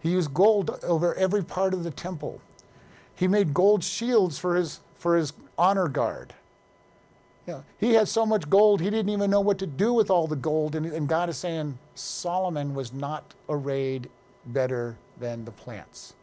He 0.03 0.11
used 0.11 0.35
gold 0.35 0.79
over 0.83 1.15
every 1.15 1.45
part 1.45 1.75
of 1.75 1.85
the 1.85 1.91
temple. 1.91 2.41
He 3.15 3.29
made 3.29 3.55
gold 3.55 3.85
shields 3.85 4.39
for 4.39 4.57
his, 4.57 4.81
for 4.97 5.17
his 5.17 5.33
honor 5.57 5.87
guard. 5.87 6.35
You 7.47 7.55
know, 7.55 7.65
he 7.79 7.95
had 7.95 8.09
so 8.09 8.27
much 8.27 8.49
gold, 8.51 8.81
he 8.81 8.91
didn't 8.91 9.11
even 9.11 9.31
know 9.31 9.41
what 9.41 9.59
to 9.59 9.67
do 9.67 9.93
with 9.93 10.11
all 10.11 10.27
the 10.27 10.37
gold. 10.37 10.75
And, 10.75 10.87
and 10.87 11.09
God 11.09 11.29
is 11.29 11.37
saying 11.37 11.79
Solomon 11.95 12.75
was 12.75 12.93
not 12.93 13.35
arrayed 13.49 14.09
better 14.47 14.97
than 15.19 15.45
the 15.45 15.53
plants. 15.53 16.15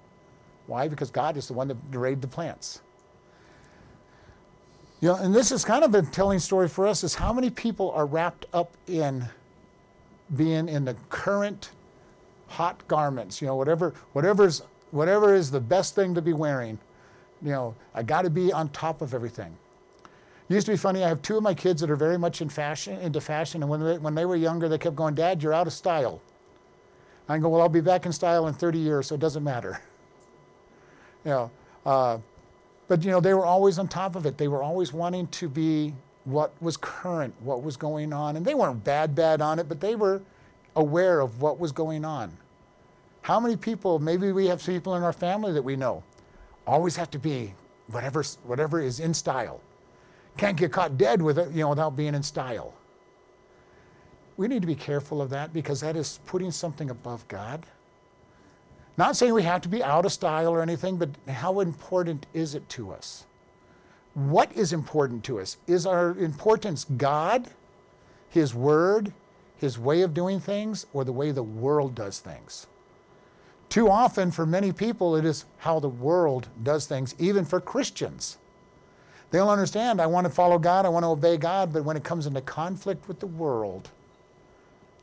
Why? 0.67 0.87
Because 0.87 1.09
God 1.09 1.37
is 1.37 1.47
the 1.47 1.53
one 1.53 1.69
that 1.69 1.77
arrayed 1.93 2.21
the 2.21 2.27
plants. 2.27 2.81
You 5.01 5.09
know, 5.09 5.15
and 5.15 5.33
this 5.33 5.53
is 5.53 5.63
kind 5.63 5.85
of 5.85 5.95
a 5.95 6.01
telling 6.01 6.39
story 6.39 6.67
for 6.67 6.85
us 6.85 7.05
is 7.05 7.15
how 7.15 7.31
many 7.31 7.49
people 7.49 7.91
are 7.91 8.05
wrapped 8.05 8.45
up 8.53 8.75
in 8.87 9.25
being 10.35 10.67
in 10.67 10.83
the 10.83 10.95
current 11.09 11.71
hot 12.49 12.87
garments, 12.87 13.41
you 13.41 13.47
know, 13.47 13.55
whatever 13.55 13.93
whatever's 14.13 14.63
whatever 14.91 15.33
is 15.33 15.51
the 15.51 15.59
best 15.59 15.95
thing 15.95 16.13
to 16.15 16.21
be 16.21 16.33
wearing. 16.33 16.77
You 17.41 17.51
know, 17.51 17.75
I 17.93 18.03
got 18.03 18.23
to 18.23 18.29
be 18.29 18.51
on 18.51 18.69
top 18.69 19.01
of 19.01 19.13
everything. 19.13 19.55
It 20.49 20.53
used 20.53 20.65
to 20.65 20.73
be 20.73 20.77
funny. 20.77 21.03
I 21.03 21.07
have 21.07 21.21
two 21.21 21.37
of 21.37 21.43
my 21.43 21.53
kids 21.53 21.79
that 21.81 21.91
are 21.91 21.95
very 21.95 22.17
much 22.17 22.41
in 22.41 22.49
fashion, 22.49 22.99
into 22.99 23.21
fashion, 23.21 23.61
and 23.61 23.69
when 23.69 23.81
they, 23.81 23.97
when 23.97 24.15
they 24.15 24.25
were 24.25 24.35
younger, 24.35 24.67
they 24.67 24.77
kept 24.77 24.95
going, 24.95 25.15
"Dad, 25.15 25.41
you're 25.43 25.53
out 25.53 25.67
of 25.67 25.73
style." 25.73 26.21
I 27.29 27.37
go, 27.37 27.49
"Well, 27.49 27.61
I'll 27.61 27.69
be 27.69 27.81
back 27.81 28.05
in 28.05 28.11
style 28.11 28.47
in 28.47 28.55
30 28.55 28.79
years, 28.79 29.07
so 29.07 29.15
it 29.15 29.21
doesn't 29.21 29.43
matter." 29.43 29.81
You 31.25 31.31
know, 31.31 31.51
uh, 31.85 32.17
but 32.87 33.03
you 33.03 33.11
know, 33.11 33.19
they 33.19 33.33
were 33.33 33.45
always 33.45 33.77
on 33.77 33.89
top 33.89 34.15
of 34.15 34.25
it. 34.25 34.37
They 34.37 34.47
were 34.47 34.63
always 34.63 34.93
wanting 34.93 35.27
to 35.27 35.49
be 35.49 35.93
what 36.23 36.53
was 36.61 36.77
current, 36.77 37.33
what 37.41 37.63
was 37.63 37.77
going 37.77 38.13
on. 38.13 38.35
And 38.35 38.45
they 38.45 38.53
weren't 38.53 38.83
bad, 38.83 39.15
bad 39.15 39.41
on 39.41 39.59
it, 39.59 39.67
but 39.67 39.79
they 39.79 39.95
were 39.95 40.21
aware 40.79 41.19
of 41.19 41.41
what 41.41 41.59
was 41.59 41.71
going 41.71 42.05
on. 42.05 42.35
How 43.21 43.39
many 43.39 43.55
people, 43.55 43.99
maybe 43.99 44.31
we 44.31 44.47
have 44.47 44.65
people 44.65 44.95
in 44.95 45.03
our 45.03 45.13
family 45.13 45.51
that 45.51 45.61
we 45.61 45.75
know, 45.75 46.03
always 46.65 46.95
have 46.95 47.11
to 47.11 47.19
be 47.19 47.53
whatever, 47.87 48.23
whatever 48.43 48.79
is 48.79 48.99
in 48.99 49.13
style. 49.13 49.61
Can't 50.37 50.57
get 50.57 50.71
caught 50.71 50.97
dead 50.97 51.21
with 51.21 51.37
it, 51.37 51.51
you 51.51 51.61
know, 51.61 51.69
without 51.69 51.95
being 51.95 52.15
in 52.15 52.23
style. 52.23 52.73
We 54.37 54.47
need 54.47 54.61
to 54.61 54.67
be 54.67 54.75
careful 54.75 55.21
of 55.21 55.29
that 55.31 55.51
because 55.51 55.81
that 55.81 55.97
is 55.97 56.19
putting 56.25 56.51
something 56.51 56.89
above 56.89 57.27
God. 57.27 57.65
Not 58.97 59.17
saying 59.17 59.33
we 59.33 59.43
have 59.43 59.61
to 59.61 59.69
be 59.69 59.83
out 59.83 60.05
of 60.05 60.13
style 60.13 60.49
or 60.49 60.61
anything, 60.61 60.97
but 60.97 61.09
how 61.27 61.59
important 61.59 62.25
is 62.33 62.55
it 62.55 62.67
to 62.69 62.91
us? 62.91 63.25
What 64.13 64.51
is 64.53 64.71
important 64.71 65.23
to 65.25 65.39
us? 65.39 65.57
Is 65.67 65.85
our 65.85 66.17
importance 66.17 66.85
God, 66.97 67.49
His 68.29 68.55
Word, 68.55 69.11
His 69.59 69.77
way 69.77 70.01
of 70.01 70.13
doing 70.13 70.39
things, 70.39 70.85
or 70.93 71.03
the 71.03 71.11
way 71.11 71.31
the 71.31 71.43
world 71.43 71.93
does 71.93 72.19
things? 72.19 72.67
Too 73.67 73.89
often, 73.89 74.31
for 74.31 74.45
many 74.45 74.71
people, 74.71 75.15
it 75.15 75.25
is 75.25 75.45
how 75.57 75.79
the 75.79 75.89
world 75.89 76.47
does 76.63 76.87
things, 76.87 77.13
even 77.19 77.45
for 77.45 77.59
Christians. 77.61 78.37
They'll 79.31 79.49
understand, 79.49 80.01
I 80.01 80.07
want 80.07 80.25
to 80.25 80.33
follow 80.33 80.57
God, 80.57 80.85
I 80.85 80.89
want 80.89 81.03
to 81.03 81.09
obey 81.09 81.37
God, 81.37 81.71
but 81.71 81.83
when 81.83 81.95
it 81.95 82.03
comes 82.03 82.25
into 82.25 82.41
conflict 82.41 83.07
with 83.07 83.19
the 83.19 83.27
world, 83.27 83.89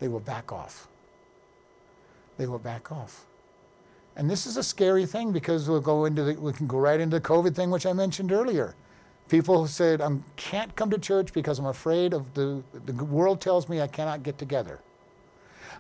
they 0.01 0.09
will 0.09 0.21
back 0.21 0.51
off. 0.53 0.89
They 2.37 2.47
will 2.47 2.59
back 2.59 2.91
off. 2.91 3.25
And 4.17 4.29
this 4.29 4.47
is 4.47 4.57
a 4.57 4.63
scary 4.63 5.07
thing 5.07 5.31
because 5.31 5.69
we'll 5.69 5.81
go 5.81 6.07
into 6.07 6.25
the, 6.25 6.35
we 6.35 6.53
can 6.53 6.67
go 6.67 6.79
right 6.79 6.99
into 6.99 7.19
the 7.19 7.25
COVID 7.25 7.55
thing, 7.55 7.71
which 7.71 7.87
I 7.87 7.93
mentioned 7.93 8.33
earlier. 8.33 8.75
People 9.29 9.67
said, 9.67 10.01
I 10.01 10.17
can't 10.37 10.75
come 10.77 10.91
to 10.91 10.99
church 10.99 11.33
because 11.33 11.59
I'm 11.59 11.67
afraid 11.67 12.15
of 12.15 12.33
the, 12.35 12.63
the 12.85 13.05
world 13.05 13.41
tells 13.41 13.69
me 13.69 13.81
I 13.81 13.89
cannot 13.89 14.23
get 14.23 14.39
together. 14.39 14.81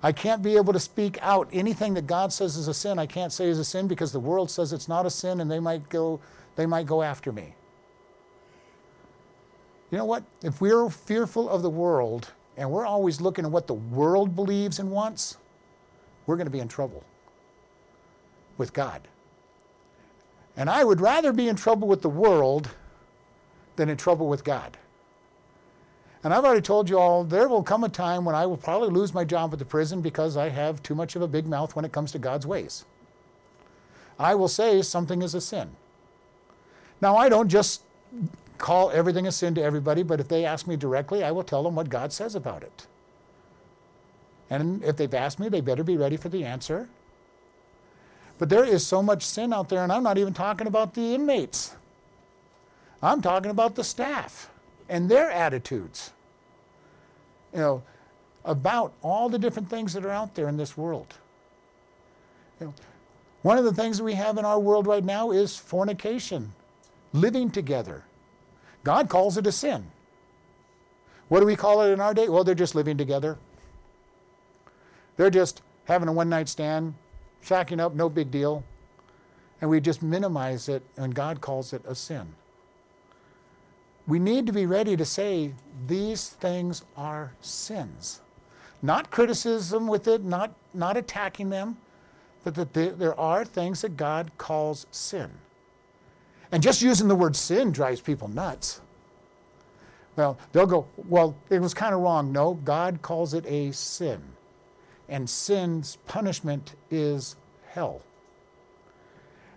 I 0.02 0.12
can't 0.12 0.42
be 0.42 0.56
able 0.56 0.72
to 0.72 0.80
speak 0.80 1.18
out 1.22 1.48
anything 1.52 1.94
that 1.94 2.06
God 2.06 2.32
says 2.32 2.56
is 2.56 2.68
a 2.68 2.74
sin. 2.74 2.98
I 2.98 3.06
can't 3.06 3.32
say 3.32 3.46
is 3.46 3.58
a 3.58 3.64
sin 3.64 3.86
because 3.86 4.12
the 4.12 4.20
world 4.20 4.50
says 4.50 4.72
it's 4.72 4.88
not 4.88 5.06
a 5.06 5.10
sin 5.10 5.40
and 5.40 5.50
they 5.50 5.60
might 5.60 5.88
go, 5.88 6.20
they 6.56 6.66
might 6.66 6.86
go 6.86 7.02
after 7.02 7.32
me. 7.32 7.54
You 9.90 9.98
know 9.98 10.04
what? 10.04 10.24
If 10.42 10.60
we're 10.60 10.90
fearful 10.90 11.48
of 11.48 11.62
the 11.62 11.70
world 11.70 12.32
and 12.56 12.70
we're 12.70 12.86
always 12.86 13.20
looking 13.20 13.44
at 13.44 13.50
what 13.50 13.68
the 13.68 13.74
world 13.74 14.34
believes 14.34 14.80
and 14.80 14.90
wants, 14.90 15.36
we're 16.26 16.36
going 16.36 16.46
to 16.46 16.50
be 16.50 16.58
in 16.58 16.68
trouble 16.68 17.04
with 18.58 18.72
God. 18.72 19.06
And 20.56 20.68
I 20.68 20.82
would 20.82 21.00
rather 21.00 21.32
be 21.32 21.48
in 21.48 21.56
trouble 21.56 21.86
with 21.86 22.02
the 22.02 22.08
world 22.08 22.70
than 23.76 23.88
in 23.88 23.96
trouble 23.96 24.28
with 24.28 24.44
God. 24.44 24.76
And 26.24 26.34
I've 26.34 26.44
already 26.44 26.62
told 26.62 26.90
you 26.90 26.98
all, 26.98 27.22
there 27.22 27.48
will 27.48 27.62
come 27.62 27.84
a 27.84 27.88
time 27.88 28.24
when 28.24 28.34
I 28.34 28.46
will 28.46 28.56
probably 28.56 28.88
lose 28.88 29.14
my 29.14 29.24
job 29.24 29.52
at 29.52 29.58
the 29.58 29.64
prison 29.64 30.00
because 30.00 30.36
I 30.36 30.48
have 30.48 30.82
too 30.82 30.94
much 30.94 31.14
of 31.14 31.22
a 31.22 31.28
big 31.28 31.46
mouth 31.46 31.76
when 31.76 31.84
it 31.84 31.92
comes 31.92 32.10
to 32.12 32.18
God's 32.18 32.46
ways. 32.46 32.84
I 34.18 34.34
will 34.34 34.48
say 34.48 34.82
something 34.82 35.22
is 35.22 35.34
a 35.34 35.40
sin. 35.40 35.70
Now, 37.00 37.16
I 37.16 37.28
don't 37.28 37.48
just 37.48 37.82
call 38.58 38.90
everything 38.90 39.26
a 39.26 39.32
sin 39.32 39.54
to 39.54 39.62
everybody, 39.62 40.02
but 40.02 40.18
if 40.18 40.28
they 40.28 40.44
ask 40.44 40.66
me 40.66 40.76
directly, 40.76 41.22
I 41.22 41.30
will 41.30 41.44
tell 41.44 41.62
them 41.62 41.74
what 41.74 41.90
God 41.90 42.12
says 42.12 42.34
about 42.34 42.62
it. 42.62 42.86
And 44.48 44.82
if 44.82 44.96
they've 44.96 45.12
asked 45.12 45.38
me, 45.38 45.48
they 45.48 45.60
better 45.60 45.84
be 45.84 45.96
ready 45.96 46.16
for 46.16 46.28
the 46.28 46.44
answer. 46.44 46.88
But 48.38 48.48
there 48.48 48.64
is 48.64 48.86
so 48.86 49.02
much 49.02 49.22
sin 49.22 49.52
out 49.52 49.68
there, 49.68 49.82
and 49.82 49.92
I'm 49.92 50.02
not 50.02 50.18
even 50.18 50.34
talking 50.34 50.66
about 50.66 50.94
the 50.94 51.14
inmates. 51.14 51.76
I'm 53.06 53.22
talking 53.22 53.52
about 53.52 53.76
the 53.76 53.84
staff 53.84 54.50
and 54.88 55.08
their 55.08 55.30
attitudes. 55.30 56.10
You 57.52 57.60
know, 57.60 57.82
about 58.44 58.94
all 59.00 59.28
the 59.28 59.38
different 59.38 59.70
things 59.70 59.92
that 59.92 60.04
are 60.04 60.10
out 60.10 60.34
there 60.34 60.48
in 60.48 60.56
this 60.56 60.76
world. 60.76 61.14
You 62.60 62.66
know, 62.66 62.74
one 63.42 63.58
of 63.58 63.64
the 63.64 63.72
things 63.72 63.98
that 63.98 64.04
we 64.04 64.14
have 64.14 64.38
in 64.38 64.44
our 64.44 64.58
world 64.58 64.88
right 64.88 65.04
now 65.04 65.30
is 65.30 65.56
fornication, 65.56 66.52
living 67.12 67.48
together. 67.48 68.02
God 68.82 69.08
calls 69.08 69.36
it 69.36 69.46
a 69.46 69.52
sin. 69.52 69.86
What 71.28 71.38
do 71.38 71.46
we 71.46 71.54
call 71.54 71.82
it 71.82 71.92
in 71.92 72.00
our 72.00 72.12
day? 72.12 72.28
Well, 72.28 72.42
they're 72.42 72.56
just 72.56 72.74
living 72.74 72.96
together. 72.96 73.38
They're 75.16 75.30
just 75.30 75.62
having 75.84 76.08
a 76.08 76.12
one 76.12 76.28
night 76.28 76.48
stand, 76.48 76.94
shacking 77.44 77.78
up, 77.78 77.94
no 77.94 78.08
big 78.08 78.32
deal. 78.32 78.64
And 79.60 79.70
we 79.70 79.80
just 79.80 80.02
minimize 80.02 80.68
it, 80.68 80.82
and 80.96 81.14
God 81.14 81.40
calls 81.40 81.72
it 81.72 81.82
a 81.86 81.94
sin. 81.94 82.34
We 84.06 84.18
need 84.18 84.46
to 84.46 84.52
be 84.52 84.66
ready 84.66 84.96
to 84.96 85.04
say 85.04 85.52
these 85.86 86.28
things 86.28 86.84
are 86.96 87.32
sins. 87.40 88.20
Not 88.82 89.10
criticism 89.10 89.88
with 89.88 90.06
it, 90.06 90.22
not, 90.22 90.54
not 90.74 90.96
attacking 90.96 91.50
them, 91.50 91.76
but 92.44 92.54
that 92.54 92.72
there 92.72 93.18
are 93.18 93.44
things 93.44 93.82
that 93.82 93.96
God 93.96 94.30
calls 94.38 94.86
sin. 94.90 95.30
And 96.52 96.62
just 96.62 96.82
using 96.82 97.08
the 97.08 97.16
word 97.16 97.34
sin 97.34 97.72
drives 97.72 98.00
people 98.00 98.28
nuts. 98.28 98.80
Well, 100.14 100.38
they'll 100.52 100.66
go, 100.66 100.86
well, 100.96 101.36
it 101.50 101.60
was 101.60 101.74
kind 101.74 101.94
of 101.94 102.00
wrong. 102.00 102.30
No, 102.30 102.54
God 102.54 103.02
calls 103.02 103.34
it 103.34 103.44
a 103.46 103.72
sin 103.72 104.22
and 105.08 105.28
sin's 105.28 105.96
punishment 106.06 106.74
is 106.90 107.36
hell. 107.68 108.02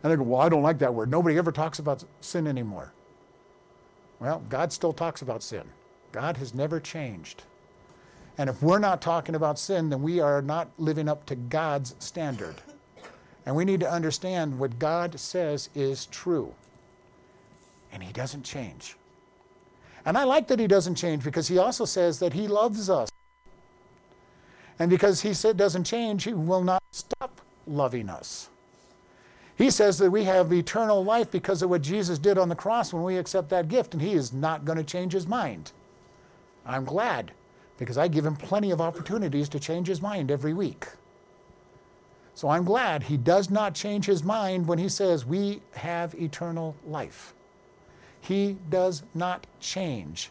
And 0.03 0.12
they 0.12 0.15
go, 0.15 0.23
Well, 0.23 0.41
I 0.41 0.49
don't 0.49 0.63
like 0.63 0.79
that 0.79 0.93
word. 0.93 1.09
Nobody 1.09 1.38
ever 1.38 1.51
talks 1.51 1.79
about 1.79 2.03
sin 2.21 2.47
anymore. 2.47 2.93
Well, 4.19 4.43
God 4.49 4.73
still 4.73 4.93
talks 4.93 5.21
about 5.21 5.43
sin. 5.43 5.63
God 6.12 6.38
has 6.38 6.53
never 6.53 6.79
changed. 6.79 7.43
And 8.38 8.49
if 8.49 8.62
we're 8.62 8.79
not 8.79 9.01
talking 9.01 9.36
about 9.36 9.60
sin, 9.60 9.89
then 9.89 10.01
we 10.01 10.19
are 10.19 10.41
not 10.41 10.69
living 10.77 11.10
up 11.10 11.25
to 11.27 11.36
God's 11.36 11.95
standard. 11.99 12.55
And 13.45 13.55
we 13.55 13.65
need 13.65 13.79
to 13.82 13.91
understand 13.91 14.60
what 14.60 14.79
God 14.79 15.19
says 15.19 15.69
is 15.75 16.05
true. 16.08 16.53
And 17.91 18.03
He 18.03 18.13
doesn't 18.13 18.43
change. 18.43 18.95
And 20.05 20.17
I 20.17 20.23
like 20.23 20.47
that 20.47 20.60
He 20.60 20.67
doesn't 20.67 20.95
change 20.95 21.23
because 21.23 21.47
He 21.47 21.58
also 21.58 21.86
says 21.86 22.19
that 22.19 22.34
He 22.34 22.47
loves 22.47 22.89
us. 22.89 23.10
And 24.79 24.89
because 24.89 25.21
he 25.21 25.34
said 25.34 25.58
doesn't 25.58 25.84
change, 25.84 26.23
he 26.23 26.34
will 26.34 26.63
not 26.63 26.82
stop 26.91 27.41
loving 27.67 28.10
us. 28.10 28.49
He 29.60 29.69
says 29.69 29.98
that 29.98 30.10
we 30.10 30.24
have 30.24 30.54
eternal 30.54 31.04
life 31.04 31.30
because 31.32 31.62
of 31.62 31.69
what 31.69 31.82
Jesus 31.82 32.17
did 32.17 32.38
on 32.38 32.48
the 32.48 32.56
cross 32.56 32.93
when 32.93 33.04
we 33.04 33.17
accept 33.17 33.50
that 33.50 33.67
gift, 33.67 33.93
and 33.93 34.02
he 34.02 34.13
is 34.13 34.32
not 34.32 34.63
going 34.63 34.78
to 34.78 34.86
change 34.86 35.12
his 35.12 35.28
mind. 35.28 35.74
I'm 36.65 36.86
glad 36.86 37.34
because 37.78 37.98
I 37.98 38.08
give 38.08 38.26
him 38.26 38.38
plenty 38.38 38.72
of 38.72 38.80
opportunities 38.80 39.50
to 39.50 39.60
change 39.60 39.89
his 39.89 40.02
mind 40.02 40.32
every 40.32 40.54
week. 40.54 40.88
So 42.36 42.48
I'm 42.48 42.63
glad 42.63 43.04
he 43.04 43.17
does 43.17 43.50
not 43.50 43.76
change 43.76 44.06
his 44.06 44.24
mind 44.24 44.65
when 44.65 44.80
he 44.80 44.88
says 44.88 45.26
we 45.26 45.62
have 45.74 46.15
eternal 46.15 46.74
life. 46.88 47.34
He 48.22 48.56
does 48.69 49.04
not 49.13 49.45
change. 49.60 50.30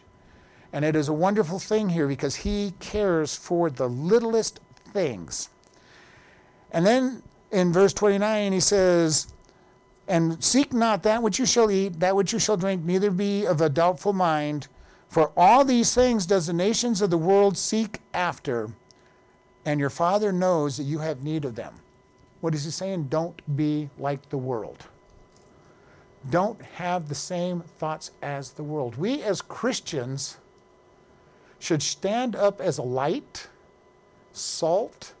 And 0.73 0.83
it 0.83 0.95
is 0.95 1.07
a 1.07 1.13
wonderful 1.13 1.59
thing 1.59 1.89
here 1.89 2.07
because 2.07 2.37
he 2.37 2.73
cares 2.79 3.35
for 3.35 3.69
the 3.69 3.87
littlest 3.87 4.59
things. 4.91 5.49
And 6.71 6.83
then 6.83 7.21
in 7.51 7.73
verse 7.73 7.93
29, 7.93 8.51
he 8.51 8.59
says, 8.59 9.33
And 10.07 10.43
seek 10.43 10.73
not 10.73 11.03
that 11.03 11.23
which 11.23 11.39
you 11.39 11.45
shall 11.45 11.71
eat, 11.71 11.99
that 11.99 12.15
which 12.15 12.33
you 12.33 12.39
shall 12.39 12.57
drink, 12.57 12.83
neither 12.83 13.11
be 13.11 13.45
of 13.45 13.61
a 13.61 13.69
doubtful 13.69 14.13
mind. 14.13 14.67
For 15.07 15.31
all 15.35 15.65
these 15.65 15.93
things 15.95 16.25
does 16.25 16.47
the 16.47 16.53
nations 16.53 17.01
of 17.01 17.09
the 17.09 17.17
world 17.17 17.57
seek 17.57 17.99
after, 18.13 18.69
and 19.65 19.79
your 19.79 19.89
Father 19.89 20.31
knows 20.31 20.77
that 20.77 20.83
you 20.83 20.99
have 20.99 21.23
need 21.23 21.45
of 21.45 21.55
them. 21.55 21.73
What 22.41 22.53
is 22.53 22.63
he 22.63 22.71
saying? 22.71 23.05
Don't 23.05 23.41
be 23.57 23.89
like 23.97 24.29
the 24.29 24.37
world. 24.37 24.85
Don't 26.29 26.61
have 26.61 27.09
the 27.09 27.15
same 27.15 27.61
thoughts 27.61 28.11
as 28.21 28.51
the 28.51 28.63
world. 28.63 28.97
We 28.97 29.21
as 29.23 29.41
Christians 29.41 30.37
should 31.59 31.81
stand 31.81 32.35
up 32.35 32.61
as 32.61 32.77
a 32.77 32.83
light, 32.83 33.47
salt, 34.31 35.13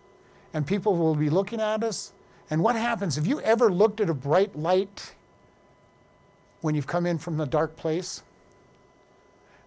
and 0.53 0.65
people 0.65 0.95
will 0.95 1.15
be 1.15 1.29
looking 1.29 1.61
at 1.61 1.83
us. 1.83 2.13
And 2.49 2.63
what 2.63 2.75
happens? 2.75 3.15
Have 3.15 3.27
you 3.27 3.39
ever 3.41 3.71
looked 3.71 4.01
at 4.01 4.09
a 4.09 4.13
bright 4.13 4.55
light 4.55 5.13
when 6.61 6.75
you've 6.75 6.87
come 6.87 7.05
in 7.05 7.17
from 7.17 7.37
the 7.37 7.45
dark 7.45 7.75
place? 7.75 8.23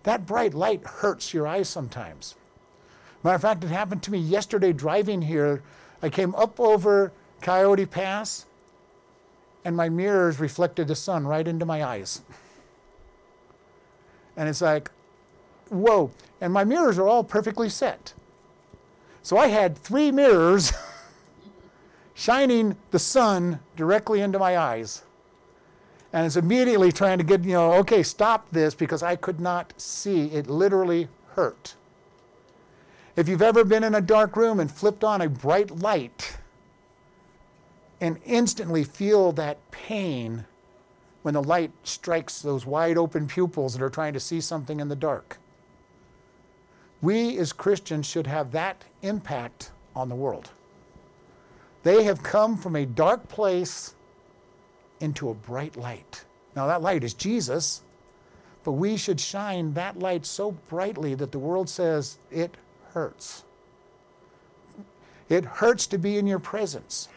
That 0.02 0.26
bright 0.26 0.52
light 0.52 0.84
hurts 0.84 1.32
your 1.32 1.46
eyes 1.46 1.68
sometimes. 1.68 2.34
Matter 3.22 3.36
of 3.36 3.42
fact, 3.42 3.62
it 3.62 3.68
happened 3.68 4.02
to 4.02 4.10
me 4.10 4.18
yesterday 4.18 4.72
driving 4.72 5.22
here. 5.22 5.62
I 6.02 6.08
came 6.08 6.34
up 6.34 6.58
over 6.58 7.12
Coyote 7.40 7.86
Pass, 7.86 8.46
and 9.64 9.76
my 9.76 9.88
mirrors 9.88 10.40
reflected 10.40 10.88
the 10.88 10.96
sun 10.96 11.24
right 11.24 11.46
into 11.46 11.64
my 11.64 11.84
eyes. 11.84 12.22
And 14.36 14.48
it's 14.48 14.60
like, 14.60 14.90
whoa. 15.68 16.10
And 16.40 16.52
my 16.52 16.64
mirrors 16.64 16.98
are 16.98 17.06
all 17.06 17.22
perfectly 17.22 17.68
set. 17.68 18.14
So 19.22 19.36
I 19.36 19.46
had 19.48 19.78
three 19.78 20.10
mirrors 20.10 20.72
shining 22.14 22.76
the 22.90 22.98
sun 22.98 23.60
directly 23.76 24.20
into 24.20 24.38
my 24.38 24.58
eyes. 24.58 25.02
And 26.12 26.26
it's 26.26 26.36
immediately 26.36 26.92
trying 26.92 27.18
to 27.18 27.24
get, 27.24 27.44
you 27.44 27.52
know, 27.52 27.72
okay, 27.74 28.02
stop 28.02 28.50
this 28.50 28.74
because 28.74 29.02
I 29.02 29.16
could 29.16 29.40
not 29.40 29.72
see. 29.78 30.26
It 30.26 30.46
literally 30.46 31.08
hurt. 31.30 31.74
If 33.16 33.28
you've 33.28 33.42
ever 33.42 33.64
been 33.64 33.84
in 33.84 33.94
a 33.94 34.00
dark 34.00 34.36
room 34.36 34.60
and 34.60 34.70
flipped 34.70 35.04
on 35.04 35.20
a 35.20 35.28
bright 35.28 35.70
light 35.70 36.36
and 38.00 38.18
instantly 38.24 38.84
feel 38.84 39.32
that 39.32 39.58
pain 39.70 40.44
when 41.22 41.34
the 41.34 41.42
light 41.42 41.70
strikes 41.84 42.42
those 42.42 42.66
wide 42.66 42.98
open 42.98 43.26
pupils 43.26 43.74
that 43.74 43.84
are 43.84 43.90
trying 43.90 44.12
to 44.12 44.20
see 44.20 44.40
something 44.40 44.80
in 44.80 44.88
the 44.88 44.96
dark. 44.96 45.38
We 47.00 47.38
as 47.38 47.52
Christians 47.52 48.06
should 48.06 48.26
have 48.26 48.52
that 48.52 48.84
impact 49.02 49.70
on 49.94 50.08
the 50.08 50.14
world. 50.14 50.50
They 51.82 52.04
have 52.04 52.22
come 52.22 52.56
from 52.56 52.76
a 52.76 52.86
dark 52.86 53.28
place 53.28 53.94
into 55.00 55.30
a 55.30 55.34
bright 55.34 55.76
light. 55.76 56.24
Now, 56.54 56.66
that 56.66 56.82
light 56.82 57.02
is 57.02 57.14
Jesus, 57.14 57.82
but 58.62 58.72
we 58.72 58.96
should 58.96 59.18
shine 59.18 59.74
that 59.74 59.98
light 59.98 60.24
so 60.24 60.52
brightly 60.68 61.14
that 61.16 61.32
the 61.32 61.38
world 61.38 61.68
says 61.68 62.18
it 62.30 62.56
hurts. 62.92 63.44
It 65.28 65.44
hurts 65.44 65.86
to 65.88 65.98
be 65.98 66.18
in 66.18 66.26
your 66.26 66.38
presence. 66.38 67.08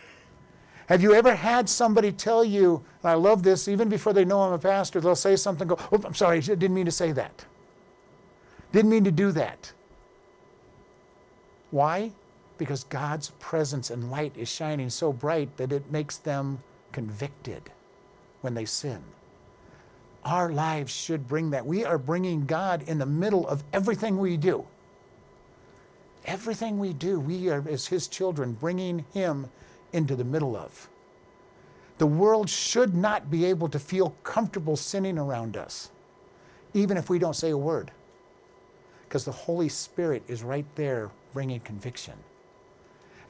Have 0.88 1.02
you 1.02 1.14
ever 1.14 1.36
had 1.36 1.68
somebody 1.68 2.12
tell 2.12 2.46
you, 2.46 2.84
and 3.04 3.12
I 3.12 3.16
love 3.16 3.44
this, 3.44 3.68
even 3.68 3.90
before 3.90 4.14
they 4.14 4.24
know 4.24 4.42
I'm 4.42 4.54
a 4.54 4.60
pastor, 4.60 5.02
they'll 5.02 5.16
say 5.16 5.36
something, 5.36 5.68
go, 5.68 5.78
oh, 5.92 6.02
I'm 6.06 6.14
sorry, 6.14 6.38
I 6.38 6.42
didn't 6.42 6.74
mean 6.74 6.86
to 6.86 6.92
say 6.92 7.12
that. 7.12 7.46
Didn't 8.72 8.92
mean 8.92 9.04
to 9.04 9.12
do 9.12 9.32
that. 9.32 9.72
Why? 11.72 12.12
Because 12.58 12.86
God's 12.86 13.32
presence 13.40 13.90
and 13.90 14.10
light 14.10 14.34
is 14.38 14.48
shining 14.48 14.90
so 14.90 15.12
bright 15.12 15.58
that 15.58 15.72
it 15.72 15.92
makes 15.92 16.18
them 16.18 16.64
convicted 16.92 17.64
when 18.42 18.54
they 18.54 18.66
sin. 18.66 19.04
Our 20.24 20.52
lives 20.52 20.94
should 20.94 21.28
bring 21.28 21.52
that. 21.52 21.66
We 21.66 21.86
are 21.86 21.98
bringing 21.98 22.46
God 22.46 22.84
in 22.88 22.98
the 22.98 23.06
middle 23.06 23.48
of 23.48 23.64
everything 23.74 24.18
we 24.18 24.38
do. 24.38 24.66
Everything 26.26 26.80
we 26.80 26.94
do, 26.94 27.20
we 27.20 27.50
are, 27.50 27.64
as 27.70 27.86
His 27.86 28.08
children, 28.08 28.54
bringing 28.54 29.06
Him 29.14 29.48
into 29.94 30.16
the 30.16 30.24
middle 30.24 30.56
of. 30.56 30.90
The 31.98 32.08
world 32.08 32.50
should 32.50 32.96
not 32.96 33.30
be 33.30 33.46
able 33.46 33.70
to 33.70 33.80
feel 33.80 34.16
comfortable 34.24 34.76
sinning 34.76 35.18
around 35.18 35.56
us, 35.56 35.92
even 36.74 36.98
if 36.98 37.10
we 37.10 37.20
don't 37.20 37.36
say 37.36 37.52
a 37.52 37.58
word, 37.58 37.92
because 39.04 39.24
the 39.24 39.32
Holy 39.32 39.70
Spirit 39.70 40.24
is 40.28 40.44
right 40.44 40.66
there 40.76 41.10
bringing 41.34 41.60
conviction. 41.60 42.16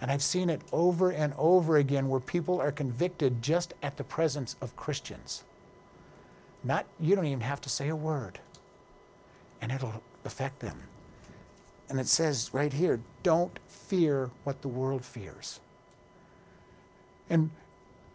And 0.01 0.11
I've 0.11 0.21
seen 0.21 0.49
it 0.49 0.61
over 0.71 1.11
and 1.11 1.33
over 1.37 1.77
again 1.77 2.09
where 2.09 2.19
people 2.19 2.59
are 2.59 2.71
convicted 2.71 3.41
just 3.41 3.73
at 3.81 3.97
the 3.97 4.03
presence 4.03 4.55
of 4.61 4.75
Christians. 4.75 5.43
Not, 6.63 6.85
you 6.99 7.15
don't 7.15 7.25
even 7.25 7.41
have 7.41 7.61
to 7.61 7.69
say 7.69 7.89
a 7.89 7.95
word, 7.95 8.39
and 9.61 9.71
it'll 9.71 10.01
affect 10.25 10.59
them. 10.59 10.81
And 11.89 11.99
it 11.99 12.07
says 12.07 12.49
right 12.53 12.73
here 12.73 12.99
don't 13.23 13.57
fear 13.67 14.31
what 14.43 14.61
the 14.61 14.67
world 14.67 15.05
fears. 15.05 15.59
And 17.29 17.49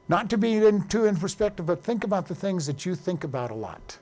not 0.08 0.28
to 0.30 0.38
be 0.38 0.56
in, 0.56 0.88
too 0.88 1.04
in 1.04 1.16
perspective, 1.16 1.66
but 1.66 1.84
think 1.84 2.02
about 2.02 2.26
the 2.26 2.34
things 2.34 2.66
that 2.66 2.84
you 2.84 2.96
think 2.96 3.22
about 3.22 3.50
a 3.50 3.54
lot. 3.54 3.98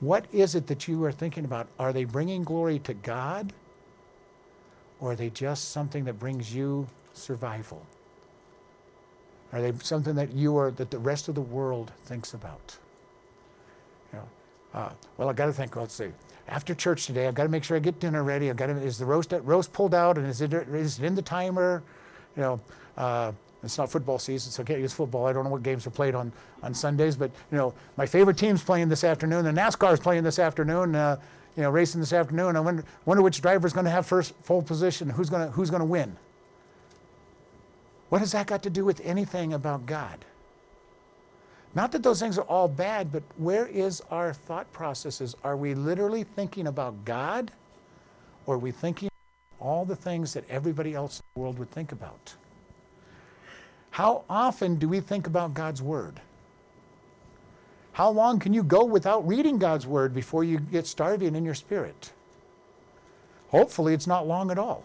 What 0.00 0.26
is 0.32 0.54
it 0.54 0.66
that 0.66 0.88
you 0.88 1.02
are 1.04 1.12
thinking 1.12 1.44
about? 1.44 1.68
Are 1.78 1.92
they 1.92 2.04
bringing 2.04 2.42
glory 2.42 2.80
to 2.80 2.94
God? 2.94 3.52
Or 5.00 5.12
are 5.12 5.16
they 5.16 5.30
just 5.30 5.70
something 5.70 6.04
that 6.04 6.18
brings 6.18 6.54
you 6.54 6.86
survival? 7.12 7.84
Are 9.52 9.60
they 9.60 9.72
something 9.82 10.14
that 10.16 10.32
you 10.32 10.56
are 10.56 10.70
that 10.72 10.90
the 10.90 10.98
rest 10.98 11.28
of 11.28 11.34
the 11.34 11.42
world 11.42 11.92
thinks 12.04 12.34
about? 12.34 12.76
You 14.12 14.18
know, 14.18 14.28
uh, 14.74 14.90
well, 15.16 15.28
I 15.28 15.32
got 15.32 15.46
to 15.46 15.52
think. 15.52 15.76
Let's 15.76 15.94
see. 15.94 16.10
After 16.48 16.74
church 16.74 17.06
today, 17.06 17.26
I've 17.26 17.34
got 17.34 17.44
to 17.44 17.48
make 17.48 17.64
sure 17.64 17.76
I 17.76 17.80
get 17.80 17.98
dinner 18.00 18.22
ready. 18.22 18.50
I've 18.50 18.56
got 18.56 18.66
to 18.66 18.76
is 18.76 18.98
the 18.98 19.06
roast 19.06 19.32
roast 19.42 19.72
pulled 19.72 19.94
out 19.94 20.18
and 20.18 20.26
is 20.26 20.40
it 20.40 20.52
is 20.52 20.98
it 20.98 21.04
in 21.04 21.14
the 21.14 21.22
timer? 21.22 21.82
You 22.36 22.42
know, 22.42 22.60
uh, 22.96 23.32
it's 23.62 23.78
not 23.78 23.90
football 23.90 24.18
season, 24.18 24.52
so 24.52 24.62
I 24.62 24.66
can't 24.66 24.80
use 24.80 24.92
football. 24.92 25.26
I 25.26 25.32
don't 25.32 25.44
know 25.44 25.50
what 25.50 25.62
games 25.62 25.86
are 25.86 25.90
played 25.90 26.14
on, 26.14 26.32
on 26.62 26.72
Sundays, 26.72 27.16
but 27.16 27.30
you 27.50 27.58
know, 27.58 27.74
my 27.96 28.06
favorite 28.06 28.36
team's 28.36 28.62
playing 28.62 28.88
this 28.88 29.02
afternoon. 29.02 29.44
The 29.44 29.50
NASCAR 29.50 29.92
is 29.92 30.00
playing 30.00 30.22
this 30.22 30.38
afternoon. 30.38 30.94
Uh, 30.94 31.16
you 31.56 31.62
know, 31.62 31.70
racing 31.70 32.00
this 32.00 32.12
afternoon. 32.12 32.54
I 32.54 32.60
wonder, 32.60 32.84
wonder 33.06 33.22
which 33.22 33.40
driver 33.40 33.66
is 33.66 33.72
going 33.72 33.86
to 33.86 33.90
have 33.90 34.06
first 34.06 34.40
pole 34.44 34.62
position. 34.62 35.08
Who's 35.08 35.30
going 35.30 35.46
to 35.46 35.52
who's 35.52 35.70
to 35.70 35.84
win? 35.84 36.16
What 38.08 38.20
has 38.20 38.32
that 38.32 38.46
got 38.46 38.62
to 38.62 38.70
do 38.70 38.84
with 38.84 39.00
anything 39.04 39.54
about 39.54 39.86
God? 39.86 40.24
Not 41.74 41.92
that 41.92 42.02
those 42.02 42.20
things 42.20 42.38
are 42.38 42.42
all 42.42 42.68
bad, 42.68 43.10
but 43.10 43.22
where 43.36 43.66
is 43.66 44.02
our 44.10 44.32
thought 44.32 44.70
processes? 44.72 45.34
Are 45.44 45.56
we 45.56 45.74
literally 45.74 46.24
thinking 46.24 46.68
about 46.68 47.04
God, 47.04 47.50
or 48.46 48.54
are 48.54 48.58
we 48.58 48.70
thinking 48.70 49.08
all 49.58 49.84
the 49.84 49.96
things 49.96 50.32
that 50.34 50.48
everybody 50.48 50.94
else 50.94 51.18
in 51.18 51.24
the 51.34 51.40
world 51.40 51.58
would 51.58 51.70
think 51.70 51.92
about? 51.92 52.34
How 53.90 54.24
often 54.28 54.76
do 54.76 54.88
we 54.88 55.00
think 55.00 55.26
about 55.26 55.54
God's 55.54 55.82
Word? 55.82 56.20
How 57.96 58.10
long 58.10 58.38
can 58.38 58.52
you 58.52 58.62
go 58.62 58.84
without 58.84 59.26
reading 59.26 59.56
God's 59.56 59.86
Word 59.86 60.12
before 60.12 60.44
you 60.44 60.58
get 60.58 60.86
starving 60.86 61.34
in 61.34 61.46
your 61.46 61.54
spirit? 61.54 62.12
Hopefully, 63.48 63.94
it's 63.94 64.06
not 64.06 64.26
long 64.26 64.50
at 64.50 64.58
all. 64.58 64.84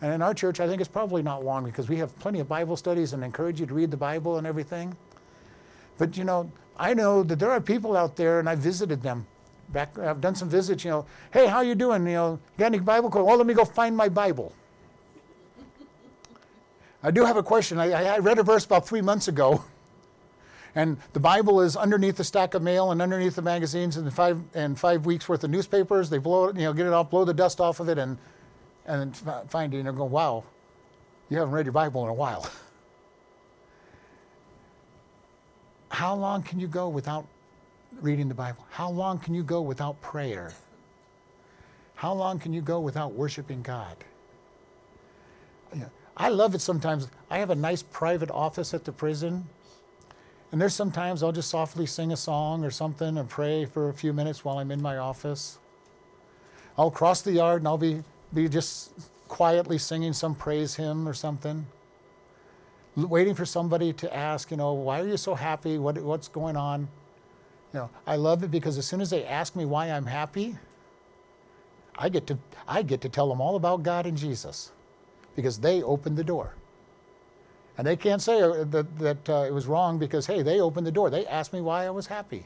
And 0.00 0.12
in 0.12 0.22
our 0.22 0.32
church, 0.34 0.60
I 0.60 0.68
think 0.68 0.80
it's 0.80 0.88
probably 0.88 1.20
not 1.20 1.44
long 1.44 1.64
because 1.64 1.88
we 1.88 1.96
have 1.96 2.16
plenty 2.20 2.38
of 2.38 2.46
Bible 2.46 2.76
studies 2.76 3.12
and 3.12 3.24
encourage 3.24 3.58
you 3.58 3.66
to 3.66 3.74
read 3.74 3.90
the 3.90 3.96
Bible 3.96 4.38
and 4.38 4.46
everything. 4.46 4.96
But 5.98 6.16
you 6.16 6.22
know, 6.22 6.48
I 6.78 6.94
know 6.94 7.24
that 7.24 7.40
there 7.40 7.50
are 7.50 7.60
people 7.60 7.96
out 7.96 8.14
there, 8.14 8.38
and 8.38 8.48
I 8.48 8.54
visited 8.54 9.02
them. 9.02 9.26
Back, 9.70 9.98
I've 9.98 10.20
done 10.20 10.36
some 10.36 10.48
visits. 10.48 10.84
You 10.84 10.90
know, 10.90 11.06
hey, 11.32 11.48
how 11.48 11.62
you 11.62 11.74
doing? 11.74 12.06
You 12.06 12.12
know, 12.12 12.40
got 12.56 12.66
any 12.66 12.78
Bible? 12.78 13.08
Well, 13.08 13.28
oh, 13.28 13.34
let 13.34 13.48
me 13.48 13.54
go 13.54 13.64
find 13.64 13.96
my 13.96 14.08
Bible. 14.08 14.52
I 17.02 17.10
do 17.10 17.24
have 17.24 17.36
a 17.36 17.42
question. 17.42 17.80
I, 17.80 18.14
I 18.14 18.18
read 18.18 18.38
a 18.38 18.44
verse 18.44 18.64
about 18.64 18.86
three 18.86 19.02
months 19.02 19.26
ago, 19.26 19.64
and 20.74 20.96
the 21.12 21.20
Bible 21.20 21.60
is 21.60 21.76
underneath 21.76 22.16
the 22.16 22.24
stack 22.24 22.54
of 22.54 22.62
mail 22.62 22.90
and 22.90 23.00
underneath 23.00 23.36
the 23.36 23.42
magazines 23.42 23.96
and 23.96 24.12
five 24.12 24.40
and 24.54 24.78
five 24.78 25.06
weeks 25.06 25.28
worth 25.28 25.44
of 25.44 25.50
newspapers. 25.50 26.10
They 26.10 26.18
blow 26.18 26.46
it, 26.46 26.56
you 26.56 26.62
know, 26.62 26.72
get 26.72 26.86
it 26.86 26.92
off, 26.92 27.10
blow 27.10 27.24
the 27.24 27.34
dust 27.34 27.60
off 27.60 27.80
of 27.80 27.88
it, 27.88 27.98
and 27.98 28.18
and 28.86 29.16
find 29.48 29.74
it 29.74 29.84
and 29.86 29.96
go, 29.96 30.04
wow, 30.04 30.44
you 31.28 31.38
haven't 31.38 31.52
read 31.52 31.66
your 31.66 31.72
Bible 31.72 32.04
in 32.04 32.10
a 32.10 32.14
while. 32.14 32.48
How 35.90 36.14
long 36.14 36.42
can 36.42 36.58
you 36.60 36.68
go 36.68 36.88
without 36.88 37.26
reading 38.00 38.28
the 38.28 38.34
Bible? 38.34 38.64
How 38.70 38.90
long 38.90 39.18
can 39.18 39.34
you 39.34 39.42
go 39.42 39.60
without 39.60 40.00
prayer? 40.00 40.52
How 41.94 42.12
long 42.12 42.38
can 42.38 42.52
you 42.52 42.60
go 42.60 42.80
without 42.80 43.12
worshiping 43.12 43.62
God? 43.62 43.96
I 46.16 46.28
love 46.30 46.54
it 46.54 46.60
sometimes. 46.60 47.08
I 47.30 47.38
have 47.38 47.50
a 47.50 47.54
nice 47.54 47.82
private 47.82 48.30
office 48.30 48.74
at 48.74 48.84
the 48.84 48.92
prison. 48.92 49.46
And 50.50 50.60
there's 50.60 50.74
sometimes 50.74 51.22
I'll 51.22 51.32
just 51.32 51.50
softly 51.50 51.86
sing 51.86 52.12
a 52.12 52.16
song 52.16 52.64
or 52.64 52.70
something 52.70 53.18
and 53.18 53.28
pray 53.28 53.66
for 53.66 53.88
a 53.88 53.94
few 53.94 54.12
minutes 54.12 54.44
while 54.44 54.58
I'm 54.58 54.70
in 54.70 54.80
my 54.80 54.96
office. 54.96 55.58
I'll 56.78 56.90
cross 56.90 57.22
the 57.22 57.32
yard 57.32 57.60
and 57.62 57.68
I'll 57.68 57.76
be, 57.76 58.02
be 58.32 58.48
just 58.48 58.92
quietly 59.28 59.78
singing 59.78 60.12
some 60.12 60.34
praise 60.34 60.74
hymn 60.74 61.06
or 61.06 61.12
something. 61.12 61.66
waiting 62.96 63.34
for 63.34 63.44
somebody 63.44 63.92
to 63.92 64.14
ask, 64.14 64.50
you 64.50 64.56
know, 64.56 64.72
why 64.72 65.00
are 65.00 65.06
you 65.06 65.16
so 65.16 65.34
happy? 65.34 65.78
What, 65.78 65.98
what's 65.98 66.28
going 66.28 66.56
on? 66.56 66.88
You 67.74 67.80
know, 67.80 67.90
I 68.06 68.16
love 68.16 68.42
it 68.42 68.50
because 68.50 68.78
as 68.78 68.86
soon 68.86 69.02
as 69.02 69.10
they 69.10 69.24
ask 69.24 69.54
me 69.54 69.66
why 69.66 69.90
I'm 69.90 70.06
happy, 70.06 70.56
I 71.98 72.08
get 72.08 72.26
to 72.28 72.38
I 72.66 72.82
get 72.82 73.00
to 73.02 73.08
tell 73.08 73.28
them 73.28 73.40
all 73.40 73.56
about 73.56 73.82
God 73.82 74.06
and 74.06 74.16
Jesus 74.16 74.70
because 75.36 75.58
they 75.58 75.82
opened 75.82 76.16
the 76.16 76.24
door. 76.24 76.54
And 77.78 77.86
they 77.86 77.96
can't 77.96 78.20
say 78.20 78.42
uh, 78.42 78.64
that, 78.64 78.98
that 78.98 79.28
uh, 79.28 79.44
it 79.46 79.54
was 79.54 79.66
wrong 79.66 79.98
because, 79.98 80.26
hey, 80.26 80.42
they 80.42 80.60
opened 80.60 80.86
the 80.86 80.92
door. 80.92 81.10
They 81.10 81.24
asked 81.26 81.52
me 81.52 81.60
why 81.60 81.86
I 81.86 81.90
was 81.90 82.08
happy. 82.08 82.44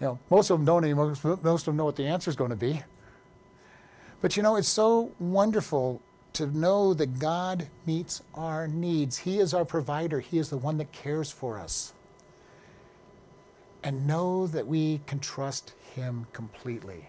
You 0.00 0.06
know, 0.06 0.18
most 0.30 0.50
of 0.50 0.58
them 0.58 0.66
don't 0.66 0.84
even, 0.84 0.96
most, 0.96 1.24
most 1.24 1.62
of 1.62 1.64
them 1.66 1.76
know 1.76 1.86
what 1.86 1.96
the 1.96 2.06
answer 2.06 2.28
is 2.28 2.36
going 2.36 2.50
to 2.50 2.56
be. 2.56 2.82
But 4.20 4.36
you 4.36 4.42
know, 4.42 4.56
it's 4.56 4.68
so 4.68 5.12
wonderful 5.18 6.02
to 6.34 6.46
know 6.46 6.92
that 6.94 7.18
God 7.18 7.66
meets 7.86 8.22
our 8.34 8.68
needs. 8.68 9.16
He 9.16 9.38
is 9.38 9.54
our 9.54 9.64
provider, 9.64 10.20
He 10.20 10.38
is 10.38 10.50
the 10.50 10.58
one 10.58 10.76
that 10.78 10.92
cares 10.92 11.30
for 11.30 11.58
us. 11.58 11.94
And 13.82 14.06
know 14.06 14.46
that 14.48 14.66
we 14.66 15.00
can 15.06 15.20
trust 15.20 15.74
Him 15.94 16.26
completely. 16.32 17.08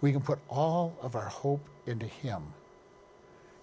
We 0.00 0.12
can 0.12 0.20
put 0.20 0.38
all 0.48 0.96
of 1.02 1.14
our 1.14 1.28
hope 1.28 1.66
into 1.86 2.06
Him 2.06 2.42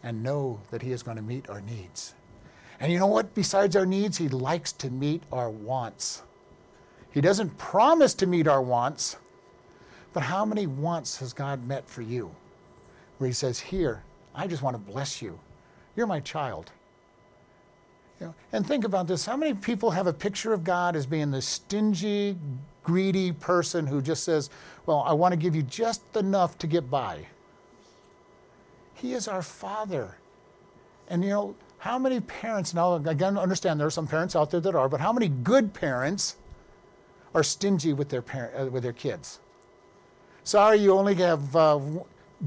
and 0.03 0.23
know 0.23 0.59
that 0.71 0.81
He 0.81 0.91
is 0.91 1.03
going 1.03 1.17
to 1.17 1.23
meet 1.23 1.49
our 1.49 1.61
needs. 1.61 2.13
And 2.79 2.91
you 2.91 2.99
know 2.99 3.07
what? 3.07 3.33
Besides 3.33 3.75
our 3.75 3.85
needs, 3.85 4.17
He 4.17 4.29
likes 4.29 4.71
to 4.73 4.89
meet 4.89 5.23
our 5.31 5.49
wants. 5.49 6.23
He 7.11 7.21
doesn't 7.21 7.57
promise 7.57 8.13
to 8.15 8.27
meet 8.27 8.47
our 8.47 8.61
wants, 8.61 9.17
but 10.13 10.23
how 10.23 10.45
many 10.45 10.67
wants 10.67 11.17
has 11.17 11.33
God 11.33 11.65
met 11.67 11.89
for 11.89 12.01
you? 12.01 12.31
Where 13.17 13.27
He 13.27 13.33
says, 13.33 13.59
Here, 13.59 14.03
I 14.35 14.47
just 14.47 14.61
want 14.61 14.75
to 14.75 14.91
bless 14.91 15.21
you. 15.21 15.39
You're 15.95 16.07
my 16.07 16.19
child. 16.19 16.71
You 18.19 18.27
know, 18.27 18.35
and 18.51 18.65
think 18.65 18.83
about 18.83 19.07
this 19.07 19.25
how 19.25 19.37
many 19.37 19.53
people 19.53 19.91
have 19.91 20.07
a 20.07 20.13
picture 20.13 20.53
of 20.53 20.63
God 20.63 20.95
as 20.95 21.05
being 21.05 21.31
the 21.31 21.41
stingy, 21.41 22.37
greedy 22.83 23.31
person 23.31 23.85
who 23.85 24.01
just 24.01 24.23
says, 24.23 24.49
Well, 24.85 25.03
I 25.05 25.13
want 25.13 25.33
to 25.33 25.37
give 25.37 25.55
you 25.55 25.63
just 25.63 26.15
enough 26.15 26.57
to 26.59 26.67
get 26.67 26.89
by? 26.89 27.25
He 28.97 29.13
is 29.13 29.27
our 29.27 29.43
Father. 29.43 30.17
And 31.07 31.23
you 31.23 31.29
know, 31.29 31.55
how 31.77 31.99
many 31.99 32.19
parents, 32.19 32.73
now 32.73 32.95
again, 32.95 33.37
understand 33.37 33.79
there 33.79 33.87
are 33.87 33.91
some 33.91 34.07
parents 34.07 34.35
out 34.35 34.49
there 34.49 34.59
that 34.59 34.75
are, 34.75 34.89
but 34.89 34.99
how 34.99 35.13
many 35.13 35.27
good 35.27 35.73
parents 35.73 36.35
are 37.35 37.43
stingy 37.43 37.93
with 37.93 38.09
their, 38.09 38.23
parent, 38.23 38.59
uh, 38.59 38.71
with 38.71 38.81
their 38.81 38.93
kids? 38.93 39.39
Sorry, 40.43 40.77
you 40.77 40.93
only 40.93 41.13
have 41.15 41.55
uh, 41.55 41.79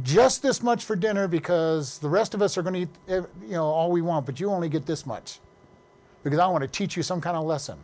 just 0.02 0.42
this 0.42 0.62
much 0.62 0.84
for 0.84 0.96
dinner 0.96 1.28
because 1.28 1.98
the 1.98 2.08
rest 2.08 2.34
of 2.34 2.42
us 2.42 2.58
are 2.58 2.62
going 2.62 2.74
to 2.74 2.80
eat 2.80 3.24
you 3.42 3.52
know, 3.52 3.64
all 3.64 3.92
we 3.92 4.02
want, 4.02 4.26
but 4.26 4.40
you 4.40 4.50
only 4.50 4.68
get 4.68 4.86
this 4.86 5.06
much 5.06 5.38
because 6.24 6.40
I 6.40 6.48
want 6.48 6.62
to 6.62 6.68
teach 6.68 6.96
you 6.96 7.02
some 7.04 7.20
kind 7.20 7.36
of 7.36 7.44
lesson. 7.44 7.78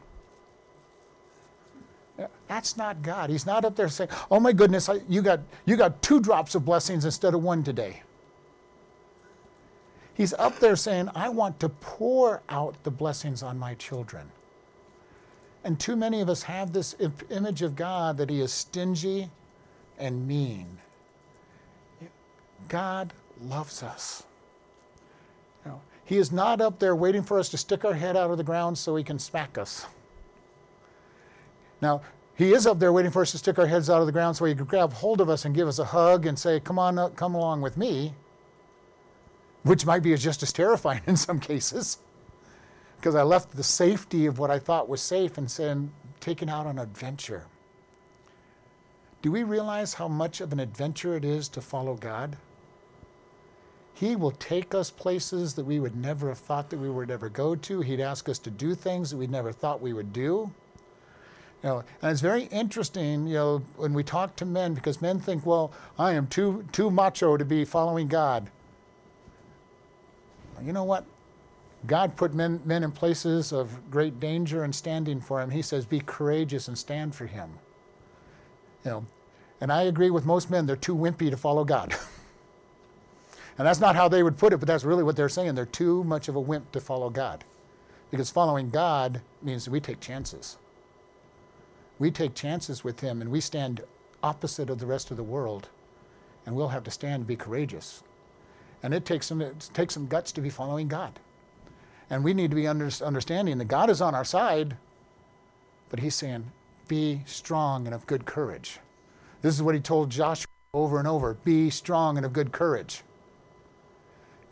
That's 2.49 2.77
not 2.77 3.03
God. 3.03 3.31
He's 3.31 3.45
not 3.45 3.65
up 3.65 3.77
there 3.77 3.89
saying, 3.89 4.09
"Oh 4.31 4.41
my 4.41 4.53
goodness, 4.53 4.89
you 5.07 5.21
got 5.21 5.41
you 5.67 5.77
got 5.77 6.01
two 6.01 6.21
drops 6.21 6.55
of 6.55 6.65
blessings 6.65 7.05
instead 7.05 7.35
of 7.35 7.43
one 7.43 7.63
today." 7.63 8.03
He's 10.17 10.33
up 10.35 10.59
there 10.61 10.77
saying, 10.77 11.11
I 11.15 11.29
want 11.29 11.61
to 11.61 11.69
pour 11.69 12.41
out 12.49 12.83
the 12.85 12.91
blessings 12.91 13.43
on 13.43 13.59
my 13.59 13.75
children. 13.75 14.31
And 15.63 15.79
too 15.79 15.95
many 15.95 16.23
of 16.23 16.31
us 16.31 16.43
have 16.45 16.73
this 16.73 16.97
image 17.29 17.61
of 17.61 17.77
God 17.77 18.17
that 18.17 18.31
He 18.31 18.41
is 18.41 18.51
stingy 18.51 19.29
and 19.99 20.27
mean. 20.27 20.79
God 22.69 23.13
loves 23.43 23.83
us. 23.83 24.23
You 25.65 25.73
know, 25.73 25.81
he 26.07 26.17
is 26.17 26.33
not 26.33 26.63
up 26.63 26.79
there 26.79 26.97
waiting 26.97 27.23
for 27.23 27.39
us 27.39 27.51
to 27.51 27.59
stick 27.59 27.85
our 27.85 27.93
head 27.93 28.17
out 28.17 28.31
of 28.31 28.39
the 28.39 28.45
ground 28.45 28.79
so 28.79 28.97
He 28.97 29.05
can 29.05 29.19
smack 29.19 29.59
us. 29.59 29.85
Now, 31.83 32.01
He 32.37 32.55
is 32.55 32.67
up 32.67 32.79
there 32.79 32.93
waiting 32.93 33.11
for 33.11 33.21
us 33.21 33.33
to 33.33 33.39
stick 33.39 33.59
our 33.59 33.67
heads 33.67 33.91
out 33.91 34.01
of 34.01 34.07
the 34.07 34.13
ground 34.13 34.37
so 34.37 34.47
He 34.47 34.55
can 34.55 34.65
grab 34.65 34.95
hold 34.95 35.21
of 35.21 35.29
us 35.29 35.45
and 35.45 35.55
give 35.55 35.69
us 35.69 35.79
a 35.79 35.85
hug 35.85 36.25
and 36.25 36.39
say, 36.39 36.59
Come 36.59 36.79
on, 36.79 37.13
come 37.17 37.35
along 37.35 37.61
with 37.61 37.77
me 37.77 38.15
which 39.67 39.85
might 39.85 40.03
be 40.03 40.15
just 40.17 40.43
as 40.43 40.53
terrifying 40.53 41.03
in 41.07 41.17
some 41.17 41.41
cases, 41.41 41.99
because 42.97 43.15
I 43.15 43.23
left 43.23 43.55
the 43.55 43.65
safety 43.65 44.27
of 44.27 44.39
what 44.39 44.51
I 44.51 44.59
thought 44.59 44.89
was 44.89 45.01
safe 45.01 45.39
and 45.39 45.51
said, 45.51 45.89
taken 46.21 46.49
out 46.49 46.67
on 46.67 46.79
an 46.79 46.83
adventure. 46.83 47.47
Do 49.23 49.33
we 49.33 49.43
realize 49.43 49.95
how 49.95 50.09
much 50.09 50.41
of 50.41 50.53
an 50.53 50.61
adventure 50.61 51.17
it 51.17 51.25
is 51.25 51.49
to 51.49 51.61
follow 51.61 51.95
God? 51.95 52.37
He 53.93 54.15
will 54.15 54.33
take 54.33 54.75
us 54.75 54.91
places 54.91 55.55
that 55.55 55.65
we 55.65 55.81
would 55.81 55.97
never 55.97 56.29
have 56.29 56.39
thought 56.39 56.71
that 56.71 56.79
we 56.79 56.91
would 56.91 57.11
ever 57.11 57.29
go 57.29 57.57
to. 57.57 57.81
He'd 57.81 58.01
ask 58.01 58.29
us 58.29 58.39
to 58.41 58.51
do 58.51 58.75
things 58.75 59.11
that 59.11 59.17
we 59.17 59.27
never 59.27 59.53
thought 59.53 59.81
we 59.81 59.95
would 59.95 60.13
do. 60.13 60.53
You 61.63 61.69
know, 61.71 61.85
and 62.03 62.13
it's 62.13 62.21
very 62.21 62.45
interesting, 62.45 63.27
you 63.27 63.35
know, 63.35 63.63
when 63.77 63.95
we 63.95 64.05
talk 64.05 64.37
to 64.37 64.45
men, 64.45 64.75
because 64.75 65.01
men 65.01 65.19
think, 65.19 65.47
well, 65.47 65.73
I 65.99 66.13
am 66.13 66.27
too 66.27 66.67
too 66.73 66.91
macho 66.91 67.37
to 67.37 67.45
be 67.45 67.65
following 67.65 68.07
God. 68.07 68.51
You 70.65 70.73
know 70.73 70.85
what? 70.85 71.05
God 71.87 72.17
put 72.17 72.35
men, 72.35 72.61
men 72.65 72.83
in 72.83 72.91
places 72.91 73.53
of 73.53 73.91
great 73.91 74.19
danger 74.19 74.65
and 74.65 74.75
standing 74.75 75.21
for 75.21 75.41
him. 75.41 75.51
He 75.51 75.63
says, 75.63 75.87
Be 75.87 76.01
courageous 76.01 76.69
and 76.69 76.77
stand 76.77 77.15
for 77.15 77.27
him. 77.27 77.51
You 78.85 78.91
know, 78.91 79.07
and 79.61 79.73
I 79.73 79.83
agree 79.83 80.11
with 80.11 80.27
most 80.27 80.51
men, 80.51 80.67
they're 80.67 80.77
too 80.77 80.97
wimpy 80.97 81.31
to 81.31 81.37
follow 81.37 81.65
God. 81.65 81.95
and 83.59 83.67
that's 83.67 83.81
not 83.81 83.97
how 83.97 84.09
they 84.09 84.23
would 84.23 84.39
put 84.39 84.53
it, 84.53 84.59
but 84.59 84.67
that's 84.67 84.85
really 84.85 85.03
what 85.03 85.17
they're 85.17 85.29
saying. 85.29 85.55
They're 85.55 85.67
too 85.67 86.05
much 86.05 86.29
of 86.29 86.37
a 86.37 86.41
wimp 86.41 86.73
to 86.73 86.81
follow 86.81 87.11
God. 87.11 87.45
Because 88.11 88.31
following 88.31 88.71
God 88.71 89.21
means 89.43 89.69
we 89.69 89.81
take 89.81 90.01
chances. 90.01 90.59
We 91.99 92.11
take 92.11 92.35
chances 92.35 92.85
with 92.85 93.01
him 93.01 93.21
and 93.21 93.31
we 93.31 93.41
stand 93.41 93.83
opposite 94.23 94.71
of 94.71 94.79
the 94.79 94.87
rest 94.87 95.11
of 95.11 95.17
the 95.17 95.23
world. 95.23 95.69
And 96.45 96.55
we'll 96.55 96.69
have 96.69 96.85
to 96.85 96.91
stand 96.91 97.15
and 97.15 97.27
be 97.27 97.37
courageous. 97.37 98.03
And 98.87 98.95
it 98.95 99.05
takes 99.05 99.27
some, 99.27 99.43
it 99.43 99.69
takes 99.75 99.95
some 99.95 100.07
guts 100.07 100.31
to 100.31 100.41
be 100.41 100.49
following 100.49 100.87
God. 100.87 101.19
And 102.09 102.23
we 102.23 102.33
need 102.33 102.51
to 102.51 102.55
be 102.55 102.69
under, 102.69 102.89
understanding 103.05 103.59
that 103.59 103.65
God 103.65 103.91
is 103.91 104.01
on 104.01 104.15
our 104.15 104.25
side, 104.25 104.77
but 105.91 105.99
He's 105.99 106.15
saying, 106.15 106.53
be 106.87 107.23
strong 107.27 107.87
and 107.87 107.95
of 107.97 108.07
good 108.07 108.27
courage. 108.27 108.79
This 109.43 109.57
is 109.57 109.61
what 109.61 109.75
He 109.75 109.81
told 109.81 110.09
Joshua 110.11 110.47
over 110.73 111.01
and 111.01 111.09
over 111.09 111.35
be 111.35 111.69
strong 111.69 112.17
and 112.17 112.25
of 112.25 112.33
good 112.33 112.53
courage. 112.53 113.03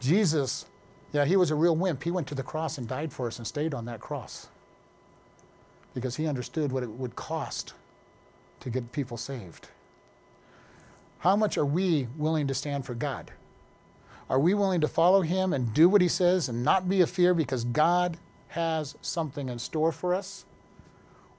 Jesus, 0.00 0.66
yeah, 1.12 1.24
He 1.24 1.36
was 1.36 1.52
a 1.52 1.54
real 1.54 1.76
wimp. 1.76 2.02
He 2.02 2.10
went 2.10 2.26
to 2.26 2.34
the 2.34 2.42
cross 2.42 2.76
and 2.76 2.88
died 2.88 3.12
for 3.12 3.28
us 3.28 3.38
and 3.38 3.46
stayed 3.46 3.72
on 3.72 3.84
that 3.84 4.00
cross 4.00 4.48
because 5.94 6.16
He 6.16 6.26
understood 6.26 6.72
what 6.72 6.82
it 6.82 6.90
would 6.90 7.14
cost 7.14 7.74
to 8.58 8.68
get 8.68 8.90
people 8.90 9.16
saved. 9.16 9.68
How 11.18 11.36
much 11.36 11.56
are 11.56 11.64
we 11.64 12.08
willing 12.16 12.48
to 12.48 12.54
stand 12.54 12.84
for 12.84 12.96
God? 12.96 13.30
Are 14.30 14.38
we 14.38 14.54
willing 14.54 14.80
to 14.80 14.88
follow 14.88 15.20
him 15.20 15.52
and 15.52 15.72
do 15.74 15.88
what 15.88 16.00
he 16.00 16.08
says 16.08 16.48
and 16.48 16.64
not 16.64 16.88
be 16.88 17.02
a 17.02 17.06
fear 17.06 17.34
because 17.34 17.64
God 17.64 18.16
has 18.48 18.96
something 19.02 19.48
in 19.48 19.58
store 19.58 19.92
for 19.92 20.14
us? 20.14 20.46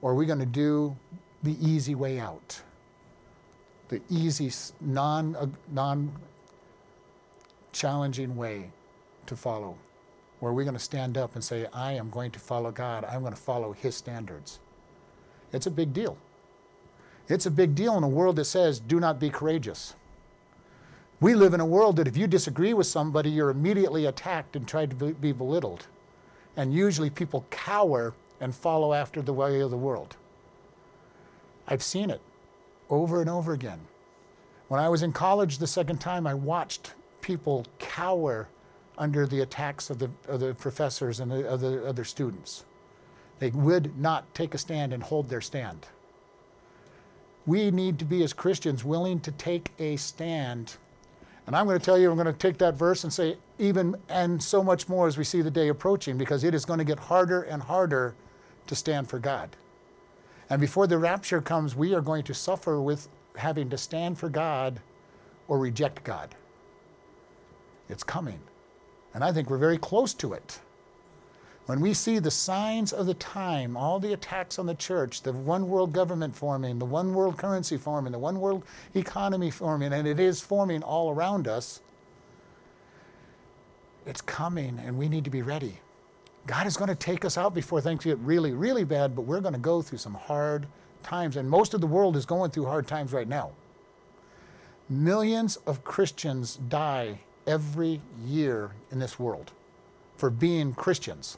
Or 0.00 0.12
are 0.12 0.14
we 0.14 0.26
going 0.26 0.38
to 0.38 0.46
do 0.46 0.96
the 1.42 1.56
easy 1.66 1.94
way 1.94 2.20
out? 2.20 2.60
The 3.88 4.00
easy, 4.08 4.52
non, 4.80 5.34
uh, 5.36 5.46
non 5.72 6.12
challenging 7.72 8.36
way 8.36 8.70
to 9.26 9.36
follow? 9.36 9.76
Are 10.42 10.52
we 10.52 10.62
going 10.64 10.76
to 10.76 10.80
stand 10.80 11.18
up 11.18 11.34
and 11.34 11.42
say, 11.42 11.66
I 11.72 11.92
am 11.92 12.08
going 12.08 12.30
to 12.30 12.38
follow 12.38 12.70
God, 12.70 13.04
I'm 13.04 13.22
going 13.22 13.32
to 13.32 13.40
follow 13.40 13.72
his 13.72 13.96
standards? 13.96 14.60
It's 15.52 15.66
a 15.66 15.70
big 15.70 15.92
deal. 15.92 16.16
It's 17.28 17.46
a 17.46 17.50
big 17.50 17.74
deal 17.74 17.96
in 17.96 18.04
a 18.04 18.08
world 18.08 18.36
that 18.36 18.44
says, 18.44 18.78
do 18.78 19.00
not 19.00 19.18
be 19.18 19.28
courageous. 19.28 19.96
We 21.20 21.34
live 21.34 21.54
in 21.54 21.60
a 21.60 21.66
world 21.66 21.96
that 21.96 22.08
if 22.08 22.16
you 22.16 22.26
disagree 22.26 22.74
with 22.74 22.86
somebody, 22.86 23.30
you're 23.30 23.50
immediately 23.50 24.06
attacked 24.06 24.54
and 24.54 24.68
tried 24.68 24.90
to 24.90 25.14
be 25.14 25.32
belittled. 25.32 25.86
And 26.56 26.74
usually 26.74 27.08
people 27.08 27.46
cower 27.50 28.14
and 28.40 28.54
follow 28.54 28.92
after 28.92 29.22
the 29.22 29.32
way 29.32 29.60
of 29.60 29.70
the 29.70 29.76
world. 29.78 30.16
I've 31.66 31.82
seen 31.82 32.10
it 32.10 32.20
over 32.90 33.20
and 33.20 33.30
over 33.30 33.54
again. 33.54 33.80
When 34.68 34.80
I 34.80 34.88
was 34.88 35.02
in 35.02 35.12
college 35.12 35.58
the 35.58 35.66
second 35.66 36.00
time, 36.00 36.26
I 36.26 36.34
watched 36.34 36.92
people 37.22 37.64
cower 37.78 38.48
under 38.98 39.26
the 39.26 39.40
attacks 39.40 39.90
of 39.90 39.98
the, 39.98 40.10
of 40.28 40.40
the 40.40 40.54
professors 40.54 41.20
and 41.20 41.30
the 41.30 41.48
other, 41.48 41.86
other 41.86 42.04
students. 42.04 42.64
They 43.38 43.50
would 43.50 43.98
not 43.98 44.32
take 44.34 44.54
a 44.54 44.58
stand 44.58 44.92
and 44.92 45.02
hold 45.02 45.28
their 45.28 45.40
stand. 45.40 45.86
We 47.46 47.70
need 47.70 47.98
to 48.00 48.04
be, 48.04 48.22
as 48.24 48.32
Christians, 48.32 48.84
willing 48.84 49.20
to 49.20 49.30
take 49.32 49.70
a 49.78 49.96
stand 49.96 50.76
and 51.46 51.56
I'm 51.56 51.66
going 51.66 51.78
to 51.78 51.84
tell 51.84 51.98
you, 51.98 52.10
I'm 52.10 52.16
going 52.16 52.26
to 52.26 52.32
take 52.32 52.58
that 52.58 52.74
verse 52.74 53.04
and 53.04 53.12
say, 53.12 53.36
even 53.58 53.96
and 54.08 54.42
so 54.42 54.62
much 54.62 54.88
more 54.88 55.06
as 55.06 55.16
we 55.16 55.24
see 55.24 55.42
the 55.42 55.50
day 55.50 55.68
approaching, 55.68 56.18
because 56.18 56.42
it 56.44 56.54
is 56.54 56.64
going 56.64 56.78
to 56.78 56.84
get 56.84 56.98
harder 56.98 57.42
and 57.42 57.62
harder 57.62 58.14
to 58.66 58.74
stand 58.74 59.08
for 59.08 59.18
God. 59.18 59.50
And 60.50 60.60
before 60.60 60.86
the 60.86 60.98
rapture 60.98 61.40
comes, 61.40 61.76
we 61.76 61.94
are 61.94 62.00
going 62.00 62.24
to 62.24 62.34
suffer 62.34 62.80
with 62.80 63.08
having 63.36 63.70
to 63.70 63.78
stand 63.78 64.18
for 64.18 64.28
God 64.28 64.80
or 65.48 65.58
reject 65.58 66.02
God. 66.02 66.34
It's 67.88 68.02
coming. 68.02 68.40
And 69.14 69.22
I 69.22 69.32
think 69.32 69.48
we're 69.48 69.58
very 69.58 69.78
close 69.78 70.14
to 70.14 70.32
it. 70.32 70.60
When 71.66 71.80
we 71.80 71.94
see 71.94 72.20
the 72.20 72.30
signs 72.30 72.92
of 72.92 73.06
the 73.06 73.14
time, 73.14 73.76
all 73.76 73.98
the 73.98 74.12
attacks 74.12 74.58
on 74.58 74.66
the 74.66 74.74
church, 74.74 75.22
the 75.22 75.32
one 75.32 75.68
world 75.68 75.92
government 75.92 76.34
forming, 76.36 76.78
the 76.78 76.84
one 76.84 77.12
world 77.12 77.36
currency 77.36 77.76
forming, 77.76 78.12
the 78.12 78.20
one 78.20 78.38
world 78.38 78.64
economy 78.94 79.50
forming, 79.50 79.92
and 79.92 80.06
it 80.06 80.20
is 80.20 80.40
forming 80.40 80.84
all 80.84 81.10
around 81.10 81.48
us, 81.48 81.80
it's 84.06 84.20
coming 84.20 84.78
and 84.78 84.96
we 84.96 85.08
need 85.08 85.24
to 85.24 85.30
be 85.30 85.42
ready. 85.42 85.80
God 86.46 86.68
is 86.68 86.76
going 86.76 86.88
to 86.88 86.94
take 86.94 87.24
us 87.24 87.36
out 87.36 87.52
before 87.52 87.80
things 87.80 88.04
get 88.04 88.18
really, 88.18 88.52
really 88.52 88.84
bad, 88.84 89.16
but 89.16 89.22
we're 89.22 89.40
going 89.40 89.54
to 89.54 89.58
go 89.58 89.82
through 89.82 89.98
some 89.98 90.14
hard 90.14 90.68
times. 91.02 91.36
And 91.36 91.50
most 91.50 91.74
of 91.74 91.80
the 91.80 91.88
world 91.88 92.16
is 92.16 92.24
going 92.24 92.52
through 92.52 92.66
hard 92.66 92.86
times 92.86 93.12
right 93.12 93.26
now. 93.26 93.50
Millions 94.88 95.56
of 95.66 95.82
Christians 95.82 96.60
die 96.68 97.18
every 97.48 98.00
year 98.24 98.70
in 98.92 99.00
this 99.00 99.18
world 99.18 99.50
for 100.16 100.30
being 100.30 100.72
Christians. 100.72 101.36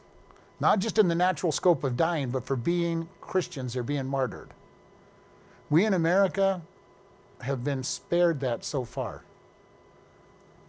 Not 0.60 0.80
just 0.80 0.98
in 0.98 1.08
the 1.08 1.14
natural 1.14 1.52
scope 1.52 1.84
of 1.84 1.96
dying, 1.96 2.30
but 2.30 2.44
for 2.44 2.56
being 2.56 3.08
Christians, 3.20 3.74
they're 3.74 3.82
being 3.82 4.06
martyred. 4.06 4.50
We 5.70 5.84
in 5.84 5.94
America 5.94 6.62
have 7.42 7.62
been 7.62 7.82
spared 7.84 8.40
that 8.40 8.64
so 8.64 8.84
far. 8.84 9.22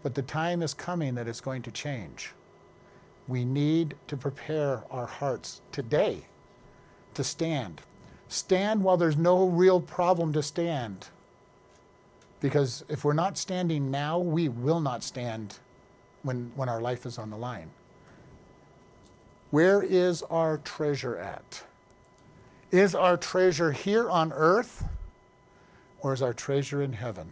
But 0.03 0.13
the 0.15 0.21
time 0.21 0.61
is 0.61 0.73
coming 0.73 1.15
that 1.15 1.27
it's 1.27 1.41
going 1.41 1.63
to 1.63 1.71
change. 1.71 2.33
We 3.27 3.43
need 3.45 3.95
to 4.07 4.17
prepare 4.17 4.83
our 4.91 5.05
hearts 5.05 5.61
today 5.71 6.25
to 7.15 7.23
stand. 7.23 7.81
Stand 8.27 8.83
while 8.83 8.97
there's 8.97 9.17
no 9.17 9.45
real 9.45 9.81
problem 9.81 10.33
to 10.33 10.43
stand. 10.43 11.07
Because 12.39 12.85
if 12.87 13.03
we're 13.03 13.13
not 13.13 13.37
standing 13.37 13.91
now, 13.91 14.19
we 14.19 14.49
will 14.49 14.79
not 14.79 15.03
stand 15.03 15.57
when, 16.23 16.51
when 16.55 16.69
our 16.69 16.79
life 16.79 17.05
is 17.05 17.17
on 17.17 17.29
the 17.29 17.37
line. 17.37 17.71
Where 19.51 19.81
is 19.81 20.21
our 20.23 20.57
treasure 20.59 21.17
at? 21.17 21.63
Is 22.71 22.93
our 22.93 23.17
treasure 23.17 23.71
here 23.71 24.09
on 24.09 24.31
earth 24.31 24.83
or 26.01 26.13
is 26.13 26.21
our 26.21 26.33
treasure 26.33 26.81
in 26.81 26.93
heaven? 26.93 27.31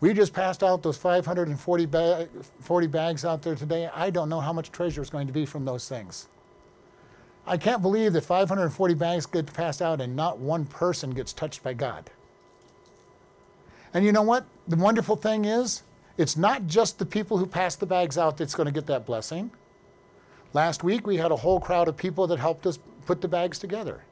We 0.00 0.12
just 0.14 0.32
passed 0.32 0.62
out 0.62 0.82
those 0.82 0.96
540 0.96 1.86
bag, 1.86 2.28
40 2.60 2.86
bags 2.88 3.24
out 3.24 3.42
there 3.42 3.54
today. 3.54 3.88
I 3.94 4.10
don't 4.10 4.28
know 4.28 4.40
how 4.40 4.52
much 4.52 4.72
treasure 4.72 5.02
is 5.02 5.10
going 5.10 5.26
to 5.26 5.32
be 5.32 5.46
from 5.46 5.64
those 5.64 5.88
things. 5.88 6.28
I 7.46 7.56
can't 7.56 7.82
believe 7.82 8.12
that 8.12 8.24
540 8.24 8.94
bags 8.94 9.26
get 9.26 9.52
passed 9.52 9.82
out 9.82 10.00
and 10.00 10.14
not 10.14 10.38
one 10.38 10.64
person 10.64 11.10
gets 11.10 11.32
touched 11.32 11.62
by 11.62 11.74
God. 11.74 12.10
And 13.94 14.04
you 14.04 14.12
know 14.12 14.22
what? 14.22 14.44
The 14.68 14.76
wonderful 14.76 15.16
thing 15.16 15.44
is, 15.44 15.82
it's 16.16 16.36
not 16.36 16.66
just 16.66 16.98
the 16.98 17.06
people 17.06 17.38
who 17.38 17.46
pass 17.46 17.74
the 17.74 17.86
bags 17.86 18.16
out 18.16 18.36
that's 18.36 18.54
going 18.54 18.66
to 18.66 18.72
get 18.72 18.86
that 18.86 19.06
blessing. 19.06 19.50
Last 20.54 20.84
week, 20.84 21.06
we 21.06 21.16
had 21.16 21.30
a 21.30 21.36
whole 21.36 21.60
crowd 21.60 21.88
of 21.88 21.96
people 21.96 22.26
that 22.26 22.38
helped 22.38 22.66
us 22.66 22.78
put 23.06 23.20
the 23.20 23.28
bags 23.28 23.58
together. 23.58 24.02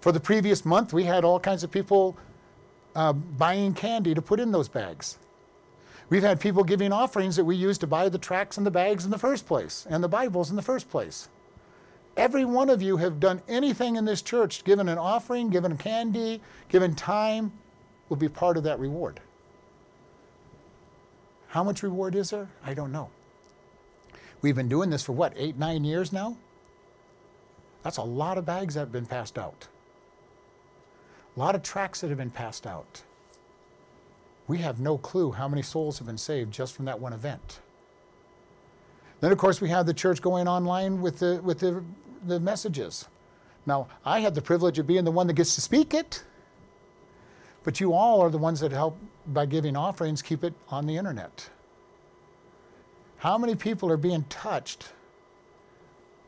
For 0.00 0.10
the 0.10 0.20
previous 0.20 0.64
month, 0.64 0.92
we 0.92 1.04
had 1.04 1.24
all 1.24 1.38
kinds 1.38 1.62
of 1.62 1.70
people 1.70 2.16
uh, 2.94 3.12
buying 3.12 3.72
candy 3.72 4.14
to 4.14 4.22
put 4.22 4.40
in 4.40 4.50
those 4.52 4.68
bags. 4.68 5.18
We've 6.10 6.22
had 6.22 6.40
people 6.40 6.64
giving 6.64 6.92
offerings 6.92 7.36
that 7.36 7.44
we 7.44 7.56
used 7.56 7.80
to 7.80 7.86
buy 7.86 8.08
the 8.08 8.18
tracts 8.18 8.58
and 8.58 8.66
the 8.66 8.70
bags 8.70 9.04
in 9.04 9.10
the 9.10 9.18
first 9.18 9.46
place, 9.46 9.86
and 9.88 10.02
the 10.02 10.08
Bibles 10.08 10.50
in 10.50 10.56
the 10.56 10.62
first 10.62 10.90
place. 10.90 11.28
Every 12.16 12.44
one 12.44 12.68
of 12.68 12.82
you 12.82 12.98
have 12.98 13.18
done 13.18 13.40
anything 13.48 13.96
in 13.96 14.04
this 14.04 14.22
church, 14.22 14.64
given 14.64 14.88
an 14.88 14.98
offering, 14.98 15.50
given 15.50 15.76
candy, 15.76 16.40
given 16.68 16.94
time, 16.94 17.52
will 18.08 18.16
be 18.16 18.28
part 18.28 18.56
of 18.56 18.64
that 18.64 18.78
reward. 18.78 19.20
How 21.48 21.64
much 21.64 21.82
reward 21.82 22.14
is 22.14 22.30
there? 22.30 22.48
I 22.64 22.74
don't 22.74 22.92
know. 22.92 23.10
We've 24.44 24.54
been 24.54 24.68
doing 24.68 24.90
this 24.90 25.02
for 25.02 25.12
what, 25.12 25.32
eight, 25.36 25.56
nine 25.56 25.84
years 25.84 26.12
now? 26.12 26.36
That's 27.82 27.96
a 27.96 28.02
lot 28.02 28.36
of 28.36 28.44
bags 28.44 28.74
that 28.74 28.80
have 28.80 28.92
been 28.92 29.06
passed 29.06 29.38
out. 29.38 29.68
A 31.34 31.40
lot 31.40 31.54
of 31.54 31.62
tracts 31.62 32.02
that 32.02 32.08
have 32.08 32.18
been 32.18 32.28
passed 32.28 32.66
out. 32.66 33.04
We 34.46 34.58
have 34.58 34.80
no 34.80 34.98
clue 34.98 35.32
how 35.32 35.48
many 35.48 35.62
souls 35.62 35.96
have 35.96 36.06
been 36.06 36.18
saved 36.18 36.52
just 36.52 36.74
from 36.76 36.84
that 36.84 37.00
one 37.00 37.14
event. 37.14 37.60
Then, 39.22 39.32
of 39.32 39.38
course, 39.38 39.62
we 39.62 39.70
have 39.70 39.86
the 39.86 39.94
church 39.94 40.20
going 40.20 40.46
online 40.46 41.00
with 41.00 41.20
the, 41.20 41.40
with 41.42 41.60
the, 41.60 41.82
the 42.26 42.38
messages. 42.38 43.08
Now, 43.64 43.88
I 44.04 44.20
have 44.20 44.34
the 44.34 44.42
privilege 44.42 44.78
of 44.78 44.86
being 44.86 45.04
the 45.04 45.10
one 45.10 45.26
that 45.28 45.36
gets 45.36 45.54
to 45.54 45.62
speak 45.62 45.94
it, 45.94 46.22
but 47.62 47.80
you 47.80 47.94
all 47.94 48.20
are 48.20 48.28
the 48.28 48.36
ones 48.36 48.60
that 48.60 48.72
help 48.72 48.98
by 49.28 49.46
giving 49.46 49.74
offerings 49.74 50.20
keep 50.20 50.44
it 50.44 50.52
on 50.68 50.84
the 50.84 50.98
internet. 50.98 51.48
How 53.24 53.38
many 53.38 53.54
people 53.54 53.90
are 53.90 53.96
being 53.96 54.24
touched 54.24 54.90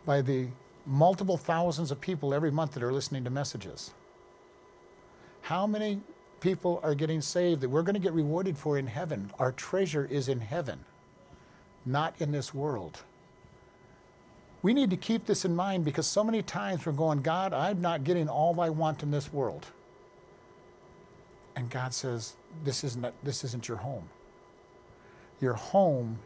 by 0.06 0.22
the 0.22 0.48
multiple 0.86 1.36
thousands 1.36 1.90
of 1.90 2.00
people 2.00 2.32
every 2.32 2.50
month 2.50 2.72
that 2.72 2.82
are 2.82 2.90
listening 2.90 3.22
to 3.24 3.28
messages? 3.28 3.92
How 5.42 5.66
many 5.66 6.00
people 6.40 6.80
are 6.82 6.94
getting 6.94 7.20
saved 7.20 7.60
that 7.60 7.68
we're 7.68 7.82
going 7.82 7.96
to 7.96 8.00
get 8.00 8.14
rewarded 8.14 8.56
for 8.56 8.78
in 8.78 8.86
heaven? 8.86 9.30
Our 9.38 9.52
treasure 9.52 10.08
is 10.10 10.30
in 10.30 10.40
heaven, 10.40 10.86
not 11.84 12.14
in 12.18 12.32
this 12.32 12.54
world. 12.54 13.02
We 14.62 14.72
need 14.72 14.88
to 14.88 14.96
keep 14.96 15.26
this 15.26 15.44
in 15.44 15.54
mind 15.54 15.84
because 15.84 16.06
so 16.06 16.24
many 16.24 16.40
times 16.40 16.86
we're 16.86 16.92
going, 16.92 17.20
God, 17.20 17.52
I'm 17.52 17.82
not 17.82 18.04
getting 18.04 18.26
all 18.26 18.58
I 18.58 18.70
want 18.70 19.02
in 19.02 19.10
this 19.10 19.30
world. 19.34 19.66
And 21.56 21.68
God 21.68 21.92
says, 21.92 22.36
this 22.64 22.84
isn't, 22.84 23.04
this 23.22 23.44
isn't 23.44 23.68
your 23.68 23.76
home. 23.76 24.08
Your 25.42 25.52
home 25.52 26.20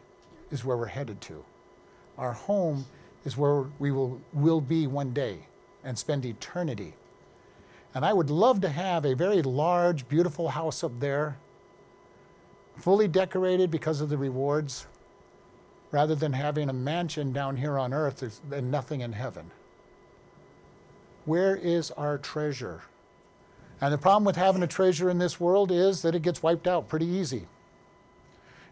is 0.51 0.63
where 0.63 0.77
we're 0.77 0.85
headed 0.85 1.21
to. 1.21 1.43
Our 2.17 2.33
home 2.33 2.85
is 3.25 3.37
where 3.37 3.65
we 3.79 3.91
will, 3.91 4.21
will 4.33 4.61
be 4.61 4.87
one 4.87 5.13
day 5.13 5.39
and 5.83 5.97
spend 5.97 6.25
eternity. 6.25 6.93
And 7.93 8.05
I 8.05 8.13
would 8.13 8.29
love 8.29 8.61
to 8.61 8.69
have 8.69 9.05
a 9.05 9.15
very 9.15 9.41
large, 9.41 10.07
beautiful 10.07 10.49
house 10.49 10.83
up 10.83 10.99
there, 10.99 11.37
fully 12.77 13.07
decorated 13.07 13.69
because 13.69 14.01
of 14.01 14.09
the 14.09 14.17
rewards, 14.17 14.87
rather 15.91 16.15
than 16.15 16.31
having 16.33 16.69
a 16.69 16.73
mansion 16.73 17.33
down 17.33 17.57
here 17.57 17.77
on 17.77 17.93
earth 17.93 18.39
and 18.51 18.71
nothing 18.71 19.01
in 19.01 19.11
heaven. 19.11 19.51
Where 21.25 21.55
is 21.55 21.91
our 21.91 22.17
treasure? 22.17 22.81
And 23.81 23.93
the 23.93 23.97
problem 23.97 24.23
with 24.23 24.35
having 24.35 24.63
a 24.63 24.67
treasure 24.67 25.09
in 25.09 25.17
this 25.17 25.39
world 25.39 25.71
is 25.71 26.01
that 26.03 26.15
it 26.15 26.21
gets 26.21 26.41
wiped 26.41 26.67
out 26.67 26.87
pretty 26.87 27.05
easy. 27.05 27.47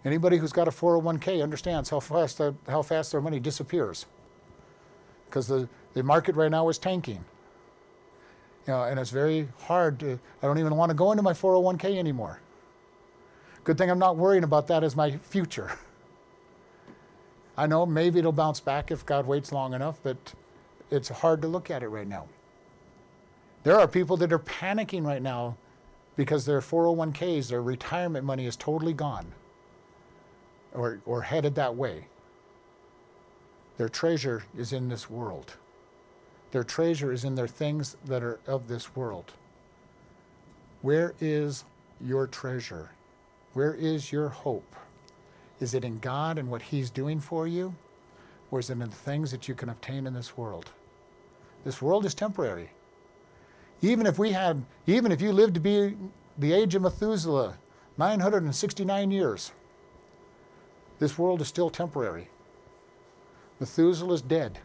Anybody 0.06 0.38
who's 0.38 0.54
got 0.54 0.68
a 0.68 0.72
401k 0.72 1.44
understands 1.44 1.90
how 1.90 2.00
fast, 2.00 2.38
the, 2.38 2.56
how 2.68 2.82
fast 2.82 3.12
their 3.12 3.22
money 3.22 3.40
disappears 3.40 4.06
because 5.26 5.48
the, 5.48 5.68
the 5.94 6.04
market 6.04 6.36
right 6.36 6.50
now 6.50 6.70
is 6.70 6.78
tanking. 6.78 7.24
You 8.66 8.74
know, 8.74 8.84
and 8.84 9.00
it's 9.00 9.10
very 9.10 9.48
hard 9.64 10.00
to, 10.00 10.20
I 10.42 10.46
don't 10.46 10.58
even 10.58 10.76
want 10.76 10.90
to 10.90 10.96
go 10.96 11.12
into 11.12 11.24
my 11.24 11.34
401k 11.34 11.98
anymore. 11.98 12.40
Good 13.64 13.78
thing 13.78 13.92
I'm 13.92 14.00
not 14.00 14.16
worrying 14.16 14.44
about 14.44 14.68
that 14.68 14.84
as 14.84 14.96
my 14.96 15.18
future. 15.18 15.72
I 17.58 17.68
know 17.68 17.86
maybe 17.86 18.20
it'll 18.20 18.32
bounce 18.32 18.62
back 18.62 18.92
if 18.92 19.06
God 19.06 19.28
waits 19.28 19.52
long 19.52 19.74
enough, 19.74 20.00
but 20.02 20.34
it's 20.90 21.10
hard 21.10 21.42
to 21.42 21.48
look 21.48 21.70
at 21.70 21.84
it 21.84 21.90
right 21.90 22.08
now. 22.08 22.26
There 23.64 23.78
are 23.78 23.88
people 23.88 24.16
that 24.18 24.32
are 24.32 24.40
panicking 24.40 25.06
right 25.06 25.22
now 25.22 25.58
because 26.16 26.46
their 26.46 26.62
401ks, 26.62 27.50
their 27.50 27.62
retirement 27.62 28.26
money 28.26 28.46
is 28.46 28.56
totally 28.56 28.94
gone 28.94 29.34
or, 30.74 31.00
or 31.06 31.22
headed 31.22 31.56
that 31.56 31.76
way. 31.76 32.08
Their 33.78 33.90
treasure 33.90 34.44
is 34.58 34.74
in 34.74 34.90
this 34.90 35.10
world. 35.10 35.56
Their 36.52 36.64
treasure 36.64 37.12
is 37.12 37.24
in 37.24 37.36
their 37.36 37.48
things 37.48 37.96
that 38.06 38.24
are 38.24 38.40
of 38.48 38.68
this 38.68 38.96
world. 38.96 39.34
Where 40.82 41.14
is 41.20 41.64
your 42.02 42.28
treasure? 42.28 42.92
Where 43.54 43.74
is 43.74 44.12
your 44.12 44.30
hope? 44.30 44.76
Is 45.60 45.74
it 45.74 45.84
in 45.84 46.00
God 46.00 46.38
and 46.38 46.50
what 46.50 46.62
He's 46.62 46.90
doing 46.90 47.20
for 47.20 47.48
you? 47.48 47.76
Or 48.52 48.60
is 48.60 48.70
it 48.70 48.74
in 48.74 48.80
the 48.80 48.88
things 48.88 49.32
that 49.32 49.48
you 49.48 49.56
can 49.56 49.70
obtain 49.70 50.08
in 50.08 50.14
this 50.14 50.38
world? 50.38 50.72
This 51.64 51.82
world 51.82 52.06
is 52.06 52.14
temporary. 52.14 52.72
Even 53.82 54.06
if 54.06 54.18
we 54.18 54.32
had, 54.32 54.64
even 54.88 55.12
if 55.12 55.22
you 55.22 55.32
lived 55.32 55.54
to 55.54 55.60
be 55.60 55.96
the 56.38 56.54
age 56.54 56.76
of 56.76 56.82
Methuselah, 56.82 57.58
969 57.98 59.12
years, 59.12 59.52
this 61.00 61.18
world 61.18 61.42
is 61.42 61.48
still 61.48 61.70
temporary. 61.70 62.30
Methuselah 63.60 64.14
is 64.14 64.22
dead. 64.22 64.60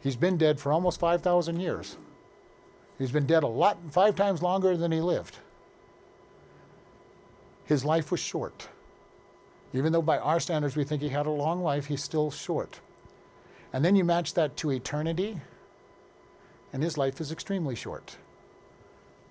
He's 0.00 0.16
been 0.16 0.36
dead 0.36 0.60
for 0.60 0.72
almost 0.72 1.00
5,000 1.00 1.58
years. 1.58 1.96
He's 2.98 3.10
been 3.10 3.26
dead 3.26 3.42
a 3.42 3.48
lot, 3.48 3.78
five 3.90 4.14
times 4.14 4.42
longer 4.42 4.76
than 4.76 4.92
he 4.92 5.00
lived. 5.00 5.38
His 7.64 7.84
life 7.84 8.10
was 8.10 8.20
short. 8.20 8.68
Even 9.72 9.92
though 9.92 10.02
by 10.02 10.18
our 10.18 10.40
standards 10.40 10.76
we 10.76 10.84
think 10.84 11.02
he 11.02 11.08
had 11.08 11.26
a 11.26 11.30
long 11.30 11.62
life, 11.62 11.86
he's 11.86 12.02
still 12.02 12.30
short. 12.30 12.80
And 13.72 13.84
then 13.84 13.96
you 13.96 14.04
match 14.04 14.34
that 14.34 14.56
to 14.58 14.70
eternity, 14.70 15.40
and 16.72 16.82
his 16.82 16.96
life 16.96 17.20
is 17.20 17.32
extremely 17.32 17.74
short. 17.74 18.16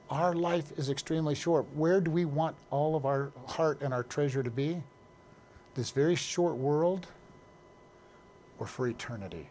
Our 0.10 0.36
life 0.36 0.72
is 0.78 0.90
extremely 0.90 1.34
short. 1.34 1.66
Where 1.74 2.00
do 2.00 2.12
we 2.12 2.26
want 2.26 2.56
all 2.70 2.96
of 2.96 3.06
our 3.06 3.32
heart 3.48 3.82
and 3.82 3.94
our 3.94 4.04
treasure 4.04 4.44
to 4.44 4.52
be? 4.52 4.84
This 5.76 5.92
very 5.92 6.16
short 6.16 6.56
world 6.56 7.08
or 8.58 8.66
for 8.66 8.88
eternity? 8.88 9.50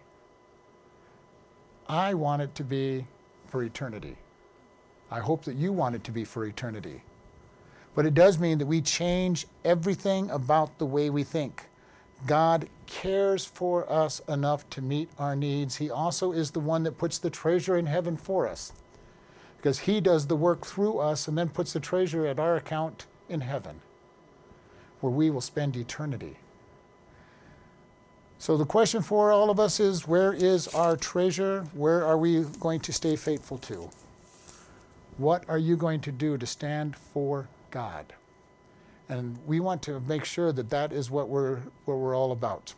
I 1.89 2.15
want 2.15 2.43
it 2.43 2.55
to 2.57 2.65
be 2.65 3.07
for 3.47 3.63
eternity. 3.63 4.17
I 5.11 5.21
hope 5.21 5.45
that 5.45 5.57
you 5.57 5.73
want 5.73 5.95
it 5.95 6.03
to 6.05 6.11
be 6.11 6.25
for 6.25 6.47
eternity. 6.47 7.03
But 7.95 8.07
it 8.07 8.15
does 8.15 8.39
mean 8.39 8.59
that 8.59 8.67
we 8.67 8.81
change 8.81 9.47
everything 9.65 10.31
about 10.31 10.79
the 10.79 10.87
way 10.87 11.11
we 11.11 11.23
think. 11.23 11.65
God 12.27 12.69
cares 12.87 13.45
for 13.45 13.91
us 13.93 14.21
enough 14.29 14.69
to 14.71 14.83
meet 14.83 15.11
our 15.19 15.37
needs. 15.37 15.77
He 15.77 15.91
also 15.91 16.33
is 16.33 16.51
the 16.51 16.61
one 16.61 16.83
that 16.85 16.99
puts 16.99 17.19
the 17.19 17.31
treasure 17.31 17.77
in 17.77 17.87
heaven 17.87 18.17
for 18.17 18.49
us 18.49 18.73
because 19.59 19.81
He 19.81 20.01
does 20.01 20.27
the 20.27 20.37
work 20.37 20.67
through 20.67 20.99
us 20.99 21.29
and 21.29 21.37
then 21.37 21.51
puts 21.51 21.73
the 21.75 21.81
treasure 21.81 22.27
at 22.27 22.39
our 22.39 22.57
account 22.57 23.07
in 23.29 23.43
heaven 23.43 23.81
where 25.05 25.13
we 25.13 25.29
will 25.29 25.43
spend 25.43 25.77
eternity. 25.77 26.35
So 28.39 28.57
the 28.57 28.65
question 28.65 29.03
for 29.03 29.33
all 29.33 29.51
of 29.51 29.61
us 29.61 29.79
is 29.79 30.09
where 30.09 30.33
is 30.33 30.67
our 30.69 30.97
treasure? 30.97 31.67
Where 31.75 32.07
are 32.07 32.17
we 32.17 32.45
going 32.59 32.81
to 32.81 32.91
stay 32.91 33.15
faithful 33.15 33.59
to? 33.59 33.91
What 35.19 35.45
are 35.47 35.59
you 35.59 35.77
going 35.77 36.01
to 36.01 36.11
do 36.11 36.39
to 36.39 36.47
stand 36.47 36.97
for 36.97 37.51
God? 37.71 38.15
And 39.11 39.37
we 39.47 39.61
want 39.61 39.83
to 39.83 40.01
make 40.01 40.25
sure 40.25 40.53
that 40.53 40.71
that 40.71 40.91
is 40.91 41.11
what 41.11 41.29
we're, 41.29 41.59
what 41.85 41.99
we're 41.99 42.17
all 42.17 42.33
about. 42.33 42.73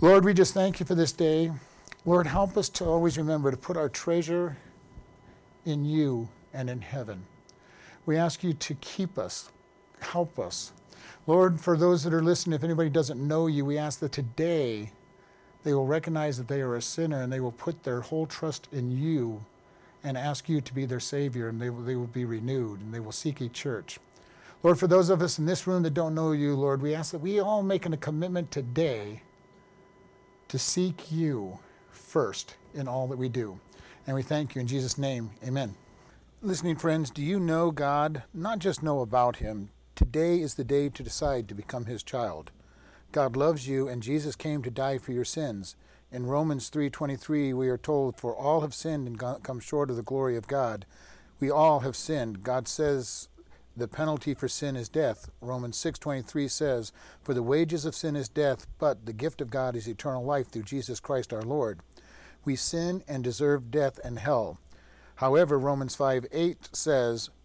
Lord, 0.00 0.24
we 0.24 0.32
just 0.32 0.54
thank 0.54 0.80
you 0.80 0.86
for 0.86 0.94
this 0.94 1.12
day. 1.12 1.52
Lord, 2.06 2.26
help 2.26 2.56
us 2.56 2.70
to 2.70 2.86
always 2.86 3.18
remember 3.18 3.50
to 3.50 3.58
put 3.58 3.76
our 3.76 3.90
treasure 3.90 4.56
in 5.66 5.84
you 5.84 6.30
and 6.54 6.70
in 6.70 6.80
heaven. 6.80 7.26
We 8.06 8.16
ask 8.16 8.42
you 8.42 8.54
to 8.54 8.74
keep 8.76 9.18
us, 9.18 9.50
help 10.00 10.38
us. 10.38 10.72
Lord, 11.26 11.60
for 11.60 11.76
those 11.76 12.02
that 12.04 12.14
are 12.14 12.22
listening, 12.22 12.54
if 12.54 12.64
anybody 12.64 12.90
doesn't 12.90 13.26
know 13.26 13.46
you, 13.46 13.64
we 13.64 13.78
ask 13.78 14.00
that 14.00 14.12
today 14.12 14.90
they 15.62 15.74
will 15.74 15.86
recognize 15.86 16.38
that 16.38 16.48
they 16.48 16.60
are 16.60 16.76
a 16.76 16.82
sinner 16.82 17.22
and 17.22 17.32
they 17.32 17.40
will 17.40 17.52
put 17.52 17.82
their 17.82 18.00
whole 18.00 18.26
trust 18.26 18.68
in 18.72 18.90
you 18.90 19.44
and 20.02 20.16
ask 20.16 20.48
you 20.48 20.60
to 20.60 20.74
be 20.74 20.86
their 20.86 21.00
Savior, 21.00 21.48
and 21.48 21.60
they 21.60 21.68
will, 21.68 21.82
they 21.82 21.94
will 21.94 22.06
be 22.06 22.24
renewed 22.24 22.80
and 22.80 22.92
they 22.92 23.00
will 23.00 23.12
seek 23.12 23.40
a 23.40 23.48
church. 23.48 23.98
Lord, 24.62 24.78
for 24.78 24.86
those 24.86 25.10
of 25.10 25.22
us 25.22 25.38
in 25.38 25.46
this 25.46 25.66
room 25.66 25.82
that 25.82 25.94
don't 25.94 26.14
know 26.14 26.32
you, 26.32 26.54
Lord, 26.54 26.82
we 26.82 26.94
ask 26.94 27.12
that 27.12 27.18
we 27.18 27.40
all 27.40 27.62
make 27.62 27.86
a 27.86 27.96
commitment 27.96 28.50
today 28.50 29.22
to 30.48 30.58
seek 30.58 31.12
you 31.12 31.58
first 31.90 32.56
in 32.74 32.88
all 32.88 33.06
that 33.08 33.18
we 33.18 33.28
do. 33.28 33.58
And 34.06 34.16
we 34.16 34.22
thank 34.22 34.54
you 34.54 34.60
in 34.60 34.66
Jesus' 34.66 34.98
name. 34.98 35.30
Amen. 35.46 35.74
Listening 36.42 36.76
friends, 36.76 37.10
do 37.10 37.22
you 37.22 37.38
know 37.38 37.70
God? 37.70 38.22
Not 38.34 38.58
just 38.58 38.82
know 38.82 39.00
about 39.00 39.36
Him. 39.36 39.70
Today 40.00 40.40
is 40.40 40.54
the 40.54 40.64
day 40.64 40.88
to 40.88 41.02
decide 41.02 41.46
to 41.46 41.54
become 41.54 41.84
His 41.84 42.02
child. 42.02 42.52
God 43.12 43.36
loves 43.36 43.68
you, 43.68 43.86
and 43.86 44.02
Jesus 44.02 44.34
came 44.34 44.62
to 44.62 44.70
die 44.70 44.96
for 44.96 45.12
your 45.12 45.26
sins. 45.26 45.76
In 46.10 46.24
Romans 46.24 46.70
3:23, 46.70 47.52
we 47.52 47.68
are 47.68 47.76
told, 47.76 48.16
"For 48.16 48.34
all 48.34 48.62
have 48.62 48.72
sinned 48.72 49.06
and 49.06 49.18
come 49.18 49.60
short 49.60 49.90
of 49.90 49.96
the 49.96 50.02
glory 50.02 50.38
of 50.38 50.48
God." 50.48 50.86
We 51.38 51.50
all 51.50 51.80
have 51.80 51.94
sinned. 51.94 52.42
God 52.42 52.66
says 52.66 53.28
the 53.76 53.86
penalty 53.86 54.32
for 54.32 54.48
sin 54.48 54.74
is 54.74 54.88
death. 54.88 55.28
Romans 55.42 55.76
6:23 55.76 56.48
says, 56.48 56.92
"For 57.22 57.34
the 57.34 57.42
wages 57.42 57.84
of 57.84 57.94
sin 57.94 58.16
is 58.16 58.30
death, 58.30 58.66
but 58.78 59.04
the 59.04 59.12
gift 59.12 59.42
of 59.42 59.50
God 59.50 59.76
is 59.76 59.86
eternal 59.86 60.24
life 60.24 60.48
through 60.48 60.62
Jesus 60.62 60.98
Christ 60.98 61.30
our 61.30 61.42
Lord." 61.42 61.80
We 62.42 62.56
sin 62.56 63.04
and 63.06 63.22
deserve 63.22 63.70
death 63.70 64.00
and 64.02 64.18
hell. 64.18 64.56
However, 65.16 65.58
Romans 65.58 65.94
5:8 65.94 66.74
says, 66.74 67.28